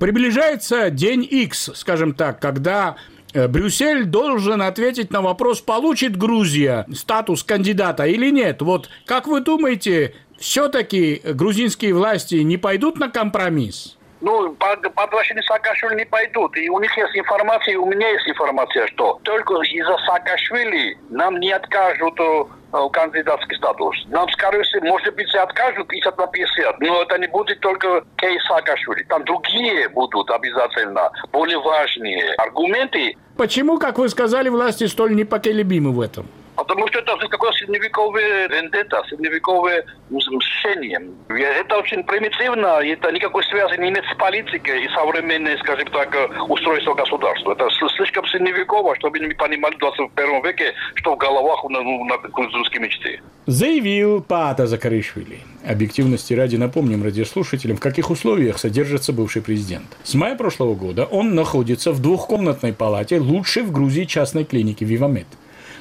Приближается 0.00 0.88
день 0.90 1.26
X, 1.28 1.72
скажем 1.74 2.14
так, 2.14 2.40
когда 2.40 2.96
Брюссель 3.34 4.04
должен 4.04 4.62
ответить 4.62 5.10
на 5.10 5.22
вопрос, 5.22 5.60
получит 5.60 6.16
Грузия 6.16 6.86
статус 6.92 7.42
кандидата 7.44 8.04
или 8.06 8.30
нет. 8.30 8.62
Вот 8.62 8.88
как 9.06 9.26
вы 9.26 9.40
думаете, 9.40 10.14
все-таки 10.38 11.20
грузинские 11.24 11.94
власти 11.94 12.36
не 12.36 12.56
пойдут 12.56 12.98
на 12.98 13.08
компромисс? 13.08 13.96
Ну, 14.22 14.54
по, 14.54 14.76
по 14.90 15.02
отношению 15.02 15.42
Саакашвили 15.42 15.96
не 15.96 16.04
пойдут. 16.04 16.56
И 16.56 16.70
у 16.70 16.78
них 16.78 16.96
есть 16.96 17.16
информация, 17.16 17.74
и 17.74 17.76
у 17.76 17.86
меня 17.86 18.08
есть 18.08 18.28
информация, 18.28 18.86
что 18.86 19.18
только 19.24 19.54
из-за 19.62 19.98
Саакашвили 20.06 20.96
нам 21.10 21.40
не 21.40 21.50
откажут 21.50 22.18
э, 22.20 22.44
кандидатский 22.92 23.56
статус. 23.56 23.96
Нам, 24.06 24.28
скорее 24.30 24.62
всего, 24.62 24.86
может 24.86 25.12
быть, 25.16 25.34
откажут 25.34 25.88
50 25.88 26.16
на 26.16 26.26
50, 26.28 26.80
но 26.80 27.02
это 27.02 27.18
не 27.18 27.26
будет 27.26 27.58
только 27.58 28.04
кейс 28.16 28.40
Саакашвили. 28.44 29.02
Там 29.08 29.24
другие 29.24 29.88
будут 29.88 30.30
обязательно, 30.30 31.10
более 31.32 31.58
важные 31.58 32.32
аргументы. 32.34 33.16
Почему, 33.36 33.78
как 33.78 33.98
вы 33.98 34.08
сказали, 34.08 34.48
власти 34.48 34.86
столь 34.86 35.16
непоколебимы 35.16 35.90
в 35.90 36.00
этом? 36.00 36.26
Потому 36.56 36.86
что 36.88 36.98
это 36.98 37.16
такое 37.28 37.52
средневековое 37.52 38.48
вендетта, 38.48 39.02
средневековое 39.08 39.84
мщение. 40.10 41.00
Это 41.28 41.78
очень 41.78 42.04
примитивно, 42.04 42.80
это 42.82 43.10
никакой 43.10 43.42
связи 43.44 43.80
не 43.80 43.88
имеет 43.88 44.04
с 44.06 44.16
политикой 44.16 44.84
и 44.84 44.88
современной, 44.88 45.58
скажем 45.58 45.88
так, 45.88 46.14
устройство 46.48 46.94
государства. 46.94 47.52
Это 47.52 47.68
слишком 47.96 48.26
средневеково, 48.26 48.94
чтобы 48.96 49.18
не 49.20 49.34
понимали 49.34 49.74
в 49.76 49.78
21 49.78 50.42
веке, 50.42 50.74
что 50.96 51.14
в 51.14 51.18
головах 51.18 51.64
у 51.64 51.68
ну, 51.70 52.04
на 52.04 52.18
грузинской 52.18 52.80
мечте. 52.80 53.22
Заявил 53.46 54.22
Пата 54.22 54.66
Закаришвили. 54.66 55.40
Объективности 55.64 56.34
ради 56.34 56.56
напомним 56.56 57.02
радиослушателям, 57.02 57.76
в 57.76 57.80
каких 57.80 58.10
условиях 58.10 58.58
содержится 58.58 59.12
бывший 59.12 59.42
президент. 59.42 59.96
С 60.02 60.14
мая 60.14 60.36
прошлого 60.36 60.74
года 60.74 61.04
он 61.04 61.34
находится 61.34 61.92
в 61.92 62.00
двухкомнатной 62.00 62.72
палате 62.72 63.18
лучшей 63.18 63.62
в 63.62 63.72
Грузии 63.72 64.04
частной 64.04 64.44
клиники 64.44 64.84
«Вивамед». 64.84 65.26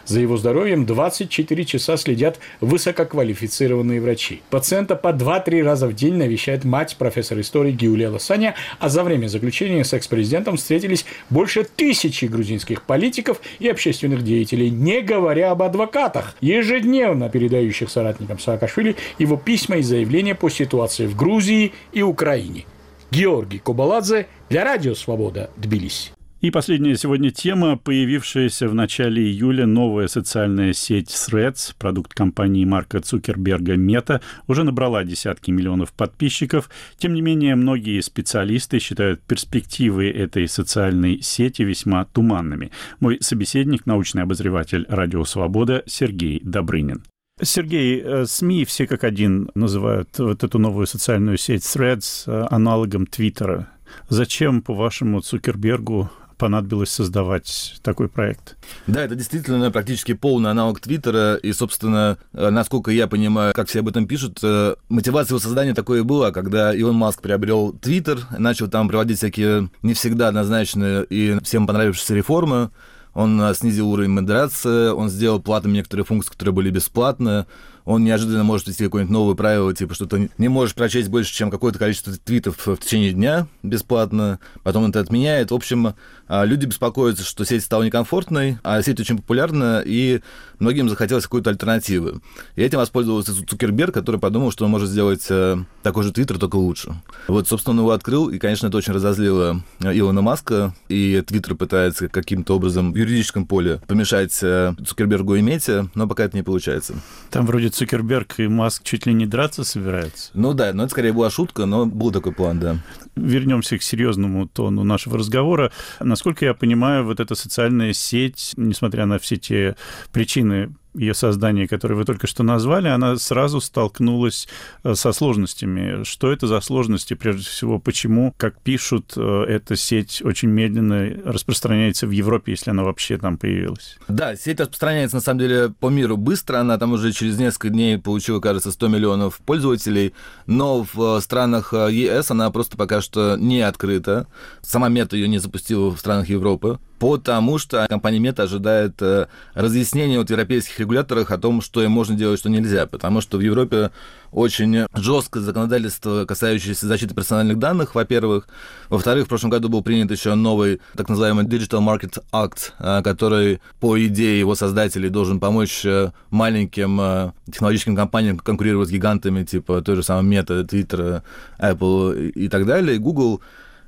За 0.06 0.20
его 0.20 0.38
здоровьем 0.38 0.86
24 0.86 1.66
часа 1.66 1.98
следят 1.98 2.40
высококвалифицированные 2.60 4.02
врачи. 4.02 4.42
Пациента 4.50 4.96
по 4.96 5.10
2-3 5.10 5.64
раза 5.64 5.88
в 5.88 5.94
день 5.94 6.16
навещает 6.16 6.64
мать 6.64 6.96
профессор 6.98 7.40
истории 7.40 7.72
Гиулия 7.72 8.10
Лосаня, 8.10 8.56
а 8.80 8.90
за 8.90 9.04
время 9.04 9.28
заключения 9.28 9.84
с 9.84 9.94
экс-президентом 9.94 10.58
встретились 10.58 11.06
больше 11.30 11.64
тысячи 11.64 12.26
грузинских 12.26 12.84
политиков 12.84 13.42
и 13.60 13.68
общественных 13.68 14.24
деятелей, 14.24 14.70
не 14.70 15.02
говоря 15.02 15.52
об 15.52 15.62
адвокатах, 15.64 16.36
ежедневно 16.42 17.30
передающих 17.30 17.90
соратникам 17.90 18.40
Саакашвили 18.40 18.96
его 19.20 19.38
письма 19.38 19.78
и 19.78 19.82
заявления 19.82 20.36
по 20.36 20.50
ситуации 20.50 21.06
в 21.08 21.16
Грузии 21.16 21.74
и 21.92 22.02
Украине. 22.02 22.66
Георгий 23.12 23.60
Кобаладзе 23.60 24.28
для 24.50 24.64
Радио 24.64 24.96
Свобода, 24.96 25.50
Тбилиси. 25.58 26.12
И 26.41 26.49
последняя 26.49 26.97
сегодня 26.97 27.30
тема, 27.30 27.77
появившаяся 27.77 28.67
в 28.67 28.73
начале 28.73 29.21
июля 29.21 29.67
новая 29.67 30.08
социальная 30.08 30.73
сеть 30.73 31.10
Threads, 31.10 31.75
продукт 31.77 32.15
компании 32.15 32.65
Марка 32.65 32.99
Цукерберга 32.99 33.75
Мета, 33.75 34.21
уже 34.47 34.63
набрала 34.63 35.04
десятки 35.04 35.51
миллионов 35.51 35.93
подписчиков. 35.93 36.71
Тем 36.97 37.13
не 37.13 37.21
менее, 37.21 37.54
многие 37.54 38.01
специалисты 38.01 38.80
считают 38.80 39.21
перспективы 39.21 40.10
этой 40.10 40.47
социальной 40.47 41.21
сети 41.21 41.62
весьма 41.62 42.06
туманными. 42.06 42.71
Мой 42.99 43.19
собеседник, 43.21 43.86
научный 43.86 44.23
обозреватель 44.23 44.88
«Радио 44.89 45.23
Свобода» 45.25 45.84
Сергей 45.86 46.41
Добрынин. 46.43 47.04
Сергей, 47.39 48.01
э, 48.04 48.25
СМИ 48.25 48.65
все 48.65 48.88
как 48.88 49.04
один 49.04 49.51
называют 49.54 50.17
вот 50.17 50.43
эту 50.43 50.58
новую 50.58 50.88
социальную 50.88 51.38
сеть 51.38 51.62
Threads 51.62 52.23
э, 52.25 52.47
аналогом 52.49 53.06
Твиттера. 53.06 53.69
Зачем, 54.10 54.62
по-вашему, 54.62 55.21
Цукербергу 55.21 56.10
понадобилось 56.41 56.89
создавать 56.89 57.75
такой 57.84 58.10
проект? 58.10 58.58
Да, 58.88 59.04
это 59.04 59.13
действительно 59.13 59.69
практически 59.69 60.13
полный 60.13 60.49
аналог 60.49 60.80
Твиттера, 60.80 61.36
и, 61.36 61.54
собственно, 61.54 62.17
э, 62.34 62.49
насколько 62.49 62.89
я 62.89 63.06
понимаю, 63.06 63.54
как 63.54 63.69
все 63.69 63.82
об 63.82 63.89
этом 63.89 64.08
пишут, 64.08 64.39
э, 64.41 64.73
мотивация 64.89 65.34
его 65.34 65.39
создания 65.39 65.75
такое 65.75 66.04
была, 66.04 66.32
когда 66.32 66.73
Илон 66.73 66.95
Маск 66.95 67.21
приобрел 67.21 67.73
Твиттер, 67.73 68.21
начал 68.39 68.67
там 68.67 68.89
проводить 68.89 69.19
всякие 69.19 69.69
не 69.84 69.93
всегда 69.93 70.30
однозначные 70.30 71.06
и 71.06 71.38
всем 71.43 71.67
понравившиеся 71.67 72.15
реформы, 72.15 72.71
он 73.13 73.39
э, 73.39 73.54
снизил 73.54 73.89
уровень 73.89 74.10
модерации, 74.10 74.89
он 74.89 75.10
сделал 75.10 75.39
платными 75.39 75.75
некоторые 75.75 76.06
функции, 76.06 76.32
которые 76.32 76.56
были 76.56 76.71
бесплатные, 76.71 77.45
он 77.86 78.04
неожиданно 78.04 78.44
может 78.44 78.67
ввести 78.67 78.84
какое-нибудь 78.84 79.13
новое 79.13 79.36
правило, 79.36 79.74
типа, 79.74 79.94
что 79.94 80.06
ты 80.06 80.30
не 80.38 80.48
можешь 80.48 80.76
прочесть 80.76 81.10
больше, 81.10 81.34
чем 81.34 81.52
какое-то 81.52 81.80
количество 81.80 82.13
твитов 82.13 82.65
в 82.65 82.78
течение 82.78 83.13
дня 83.13 83.48
бесплатно, 83.63 84.39
потом 84.63 84.89
это 84.89 85.00
отменяет. 85.00 85.52
В 85.52 85.56
общем, 85.56 85.96
а, 86.28 86.46
люди 86.46 86.65
беспокоятся, 86.65 87.24
что 87.24 87.44
сеть 87.46 87.63
стала 87.63 87.84
некомфортной, 87.84 88.58
а 88.63 88.82
сеть 88.82 89.00
очень 89.00 89.17
популярна, 89.17 89.82
и 89.86 90.22
многим 90.60 90.89
захотелось 90.89 91.26
какой-то 91.26 91.50
альтернативы. 91.50 92.22
И 92.56 92.62
этим 92.62 92.78
воспользовался 92.78 93.34
Цукерберг, 93.46 93.94
который 93.94 94.20
подумал, 94.20 94.52
что 94.52 94.65
он 94.65 94.72
может 94.72 94.89
сделать 94.89 95.26
э, 95.30 95.58
такой 95.84 96.04
же 96.04 96.12
Твиттер, 96.12 96.38
только 96.38 96.56
лучше. 96.56 96.94
Вот, 97.28 97.48
собственно, 97.48 97.74
он 97.74 97.80
его 97.80 97.91
открыл, 97.91 98.30
и, 98.30 98.38
конечно, 98.38 98.67
это 98.67 98.78
очень 98.78 98.94
разозлило 98.94 99.63
Илона 99.80 100.22
Маска, 100.22 100.76
и 100.88 101.22
Твиттер 101.26 101.56
пытается 101.56 102.08
каким-то 102.08 102.56
образом 102.56 102.94
в 102.94 102.96
юридическом 102.96 103.46
поле 103.46 103.82
помешать 103.88 104.38
э, 104.41 104.74
Цукербергу 104.86 105.36
и 105.36 105.41
Мете, 105.41 105.89
но 105.96 106.08
пока 106.08 106.26
это 106.26 106.38
не 106.38 106.44
получается. 106.44 106.96
Там 107.30 107.46
вроде 107.46 107.70
Выходит, 107.71 107.75
Цукерберг 107.75 108.39
и 108.39 108.47
Маск 108.47 108.84
чуть 108.84 109.05
ли 109.05 109.13
не 109.13 109.25
драться 109.25 109.63
собираются? 109.63 110.31
Ну 110.34 110.53
да, 110.53 110.73
но 110.73 110.84
это 110.84 110.91
скорее 110.91 111.13
была 111.13 111.29
шутка, 111.29 111.65
но 111.65 111.86
был 111.86 112.12
такой 112.12 112.34
план, 112.34 112.60
да. 112.60 112.77
Вернемся 113.15 113.77
к 113.77 113.84
серьезному 113.84 114.47
тону 114.47 114.84
нашего 114.84 115.17
разговора. 115.17 115.71
Насколько 115.99 116.45
я 116.45 116.53
понимаю, 116.53 117.05
вот 117.05 117.19
эта 117.19 117.36
социальная 117.36 117.93
сеть, 117.93 118.53
несмотря 118.57 119.05
на 119.05 119.19
все 119.19 119.38
те 119.38 119.75
причины, 120.12 120.73
ее 120.93 121.13
создания, 121.13 121.67
которые 121.67 121.97
вы 121.97 122.06
только 122.06 122.27
что 122.27 122.43
назвали, 122.43 122.88
она 122.88 123.15
сразу 123.17 123.62
столкнулась 123.62 124.47
э, 124.84 124.93
со 124.93 125.13
сложностями. 125.13 126.04
Что 126.04 126.32
это 126.32 126.47
за 126.47 126.60
сложности, 126.62 127.13
прежде 127.13 127.43
всего, 127.43 127.80
почему, 127.80 128.34
как 128.38 128.60
пишут, 128.60 129.13
э, 129.15 129.43
эта 129.47 129.75
сеть 129.75 130.21
очень 130.23 130.49
медленно 130.49 131.10
распространяется 131.25 132.08
в 132.08 132.12
Европе, 132.12 132.51
если 132.51 132.71
она 132.71 132.84
вообще 132.84 133.17
там 133.17 133.38
появилась? 133.38 133.97
Да, 134.08 134.36
сеть 134.36 134.60
распространяется, 134.60 135.17
на 135.17 135.21
самом 135.21 135.39
деле, 135.39 135.69
по 135.69 135.89
миру 135.89 136.17
быстро. 136.17 136.60
Она 136.60 136.77
там 136.77 136.93
уже 136.93 137.12
через 137.12 137.38
несколько 137.38 137.69
дней 137.69 137.97
получила, 137.97 138.39
кажется, 138.39 138.71
100 138.71 138.88
миллионов 138.89 139.38
пользователей, 139.38 140.13
но 140.45 140.86
в 140.93 141.17
э, 141.17 141.21
странах 141.21 141.73
ЕС 141.73 142.32
она 142.32 142.51
просто 142.51 142.75
пока 142.77 143.01
что 143.01 143.38
не 143.38 143.62
открыта. 143.62 144.27
Сама 144.62 144.89
мета 144.89 145.15
ее 145.15 145.27
не 145.27 145.39
запустила 145.39 145.89
в 145.89 145.97
странах 145.97 146.27
Европы 146.27 146.80
потому 147.02 147.58
что 147.58 147.88
компания 147.90 148.20
Мета 148.20 148.44
ожидает 148.44 149.02
э, 149.02 149.26
разъяснения 149.56 150.20
от 150.20 150.30
европейских 150.30 150.80
регуляторов 150.80 151.32
о 151.32 151.38
том, 151.40 151.64
что 151.64 151.82
им 151.82 151.90
можно 151.90 152.16
делать, 152.16 152.38
что 152.40 152.48
нельзя, 152.48 152.86
потому 152.86 153.22
что 153.22 153.40
в 153.40 153.42
Европе 153.42 153.90
очень 154.32 154.86
жесткое 154.94 155.42
законодательство, 155.42 156.26
касающееся 156.26 156.86
защиты 156.86 157.16
персональных 157.16 157.58
данных, 157.58 157.96
во-первых. 157.96 158.48
Во-вторых, 158.90 159.26
в 159.26 159.30
прошлом 159.30 159.50
году 159.50 159.68
был 159.68 159.82
принят 159.82 160.12
еще 160.12 160.36
новый 160.36 160.80
так 160.96 161.10
называемый 161.10 161.46
Digital 161.46 161.80
Market 161.80 162.24
Act, 162.32 162.74
э, 162.78 163.02
который, 163.02 163.62
по 163.80 164.00
идее 164.00 164.38
его 164.38 164.54
создателей, 164.54 165.10
должен 165.10 165.40
помочь 165.40 165.84
э, 165.84 166.12
маленьким 166.30 167.34
технологическим 167.48 167.96
компаниям 167.96 168.38
конкурировать 168.38 168.90
с 168.90 168.92
гигантами, 168.92 169.44
типа 169.44 169.82
той 169.82 169.96
же 169.96 170.04
самой 170.04 170.38
Meta, 170.38 170.64
Twitter, 170.64 171.24
Apple 171.60 172.30
и 172.30 172.48
так 172.48 172.68
далее, 172.68 173.00
Google. 173.00 173.42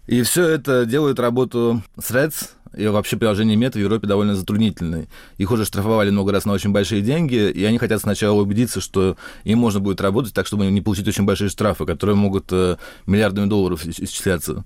И 0.08 0.23
все 0.23 0.47
это 0.47 0.86
делает 0.86 1.19
работу 1.19 1.82
Threads, 1.97 2.49
и 2.75 2.88
вообще 2.88 3.17
приложение 3.17 3.55
Мета 3.55 3.77
в 3.77 3.81
Европе 3.81 4.07
довольно 4.07 4.36
затруднительное. 4.36 5.07
Их 5.38 5.51
уже 5.51 5.65
штрафовали 5.65 6.09
много 6.09 6.31
раз 6.31 6.45
на 6.45 6.53
очень 6.53 6.71
большие 6.71 7.01
деньги, 7.01 7.49
и 7.49 7.63
они 7.63 7.77
хотят 7.77 8.01
сначала 8.01 8.41
убедиться, 8.41 8.81
что 8.81 9.17
им 9.43 9.59
можно 9.59 9.79
будет 9.79 10.01
работать 10.01 10.33
так, 10.33 10.47
чтобы 10.47 10.65
не 10.65 10.81
получить 10.81 11.07
очень 11.07 11.25
большие 11.25 11.49
штрафы, 11.49 11.86
которые 11.86 12.15
могут 12.15 12.45
э, 12.51 12.77
миллиардами 13.05 13.47
долларов 13.47 13.86
исчисляться. 13.86 14.65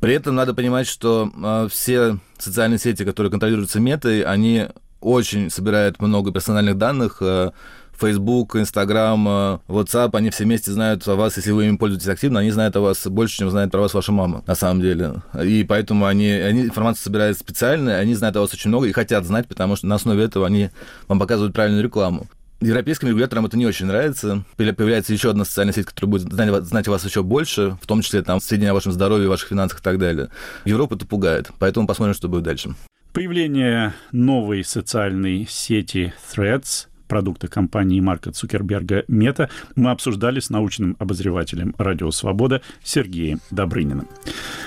При 0.00 0.14
этом 0.14 0.34
надо 0.34 0.54
понимать, 0.54 0.86
что 0.86 1.30
э, 1.34 1.68
все 1.70 2.18
социальные 2.38 2.78
сети, 2.78 3.04
которые 3.04 3.30
контролируются 3.30 3.80
метой, 3.80 4.22
они 4.22 4.66
очень 5.00 5.50
собирают 5.50 6.00
много 6.00 6.32
персональных 6.32 6.76
данных, 6.78 7.18
э, 7.20 7.52
Facebook, 7.98 8.56
Instagram, 8.56 9.26
э, 9.28 9.58
WhatsApp, 9.68 10.10
они 10.14 10.30
все 10.30 10.44
вместе 10.44 10.72
знают 10.72 11.06
о 11.08 11.14
вас, 11.14 11.36
если 11.36 11.52
вы 11.52 11.66
им 11.66 11.78
пользуетесь 11.78 12.08
активно, 12.08 12.40
они 12.40 12.50
знают 12.50 12.76
о 12.76 12.80
вас 12.80 13.06
больше, 13.06 13.38
чем 13.38 13.50
знает 13.50 13.70
про 13.70 13.80
вас 13.80 13.94
ваша 13.94 14.12
мама, 14.12 14.42
на 14.46 14.54
самом 14.54 14.80
деле. 14.80 15.22
И 15.42 15.64
поэтому 15.64 16.06
они, 16.06 16.28
они 16.28 16.62
информацию 16.62 17.04
собирают 17.04 17.38
специально, 17.38 17.96
они 17.96 18.14
знают 18.14 18.36
о 18.36 18.40
вас 18.40 18.52
очень 18.52 18.68
много 18.68 18.86
и 18.86 18.92
хотят 18.92 19.24
знать, 19.24 19.48
потому 19.48 19.76
что 19.76 19.86
на 19.86 19.96
основе 19.96 20.24
этого 20.24 20.46
они 20.46 20.70
вам 21.08 21.18
показывают 21.18 21.54
правильную 21.54 21.82
рекламу. 21.82 22.26
Европейским 22.60 23.08
регуляторам 23.08 23.44
это 23.44 23.58
не 23.58 23.66
очень 23.66 23.86
нравится. 23.86 24.44
Появляется 24.56 25.12
еще 25.12 25.30
одна 25.30 25.44
социальная 25.44 25.74
сеть, 25.74 25.86
которая 25.86 26.10
будет 26.10 26.32
знать, 26.32 26.64
знать 26.64 26.88
вас 26.88 27.04
еще 27.04 27.22
больше, 27.22 27.76
в 27.82 27.86
том 27.86 28.00
числе 28.00 28.22
там 28.22 28.40
сведения 28.40 28.70
о 28.70 28.74
вашем 28.74 28.92
здоровье, 28.92 29.28
ваших 29.28 29.50
финансах 29.50 29.80
и 29.80 29.82
так 29.82 29.98
далее. 29.98 30.30
Европу 30.64 30.94
это 30.94 31.04
пугает. 31.04 31.50
Поэтому 31.58 31.86
посмотрим, 31.86 32.14
что 32.14 32.28
будет 32.28 32.44
дальше. 32.44 32.74
Появление 33.12 33.94
новой 34.12 34.64
социальной 34.64 35.46
сети 35.48 36.14
Threads 36.34 36.86
продукта 37.14 37.46
компании 37.46 38.00
Марка 38.00 38.32
Цукерберга 38.32 39.04
«Мета» 39.06 39.48
мы 39.76 39.92
обсуждали 39.92 40.40
с 40.40 40.50
научным 40.50 40.96
обозревателем 40.98 41.72
«Радио 41.78 42.10
Свобода» 42.10 42.60
Сергеем 42.82 43.38
Добрыниным. 43.52 44.08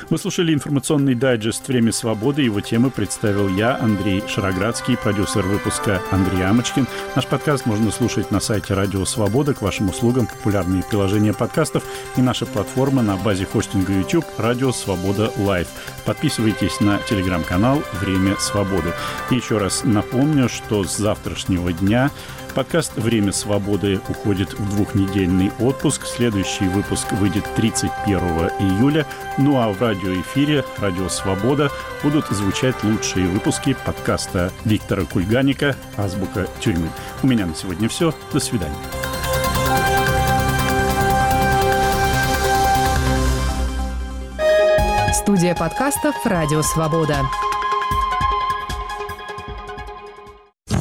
Вы 0.09 0.17
слушали 0.17 0.53
информационный 0.53 1.15
дайджест 1.15 1.67
«Время 1.67 1.91
свободы». 1.91 2.41
Его 2.41 2.61
темы 2.61 2.91
представил 2.91 3.49
я, 3.49 3.75
Андрей 3.75 4.23
Шароградский, 4.25 4.95
продюсер 4.95 5.45
выпуска 5.45 6.01
Андрей 6.11 6.45
Амочкин. 6.45 6.87
Наш 7.17 7.27
подкаст 7.27 7.65
можно 7.65 7.91
слушать 7.91 8.31
на 8.31 8.39
сайте 8.39 8.73
«Радио 8.73 9.03
Свобода». 9.03 9.53
К 9.53 9.61
вашим 9.61 9.89
услугам 9.89 10.27
популярные 10.27 10.81
приложения 10.81 11.33
подкастов 11.33 11.83
и 12.15 12.21
наша 12.21 12.45
платформа 12.45 13.01
на 13.01 13.17
базе 13.17 13.45
хостинга 13.45 13.91
YouTube 13.91 14.25
«Радио 14.37 14.71
Свобода 14.71 15.29
Лайв». 15.35 15.67
Подписывайтесь 16.05 16.79
на 16.79 16.99
телеграм-канал 16.99 17.83
«Время 17.99 18.37
свободы». 18.37 18.93
И 19.29 19.35
еще 19.35 19.57
раз 19.57 19.81
напомню, 19.83 20.47
что 20.47 20.85
с 20.85 20.95
завтрашнего 20.95 21.73
дня 21.73 22.11
Подкаст 22.57 22.95
«Время 22.95 23.31
свободы» 23.33 24.01
уходит 24.09 24.53
в 24.53 24.75
двухнедельный 24.75 25.51
отпуск. 25.59 26.07
Следующий 26.07 26.67
выпуск 26.67 27.11
выйдет 27.11 27.43
31 27.55 28.17
июля. 28.17 29.05
Ну 29.37 29.61
а 29.61 29.71
в 29.71 29.79
радиоэфире 29.79 30.65
«Радио 30.79 31.07
Свобода» 31.07 31.69
будут 32.01 32.25
звучать 32.29 32.83
лучшие 32.83 33.27
выпуски 33.27 33.77
подкаста 33.85 34.51
Виктора 34.65 35.03
Кульганика 35.03 35.75
«Азбука 35.97 36.47
тюрьмы». 36.59 36.89
У 37.21 37.27
меня 37.27 37.45
на 37.45 37.53
сегодня 37.53 37.87
все. 37.89 38.11
До 38.33 38.39
свидания. 38.39 38.73
Студия 45.13 45.53
подкастов 45.53 46.15
«Радио 46.25 46.63
Свобода». 46.63 47.19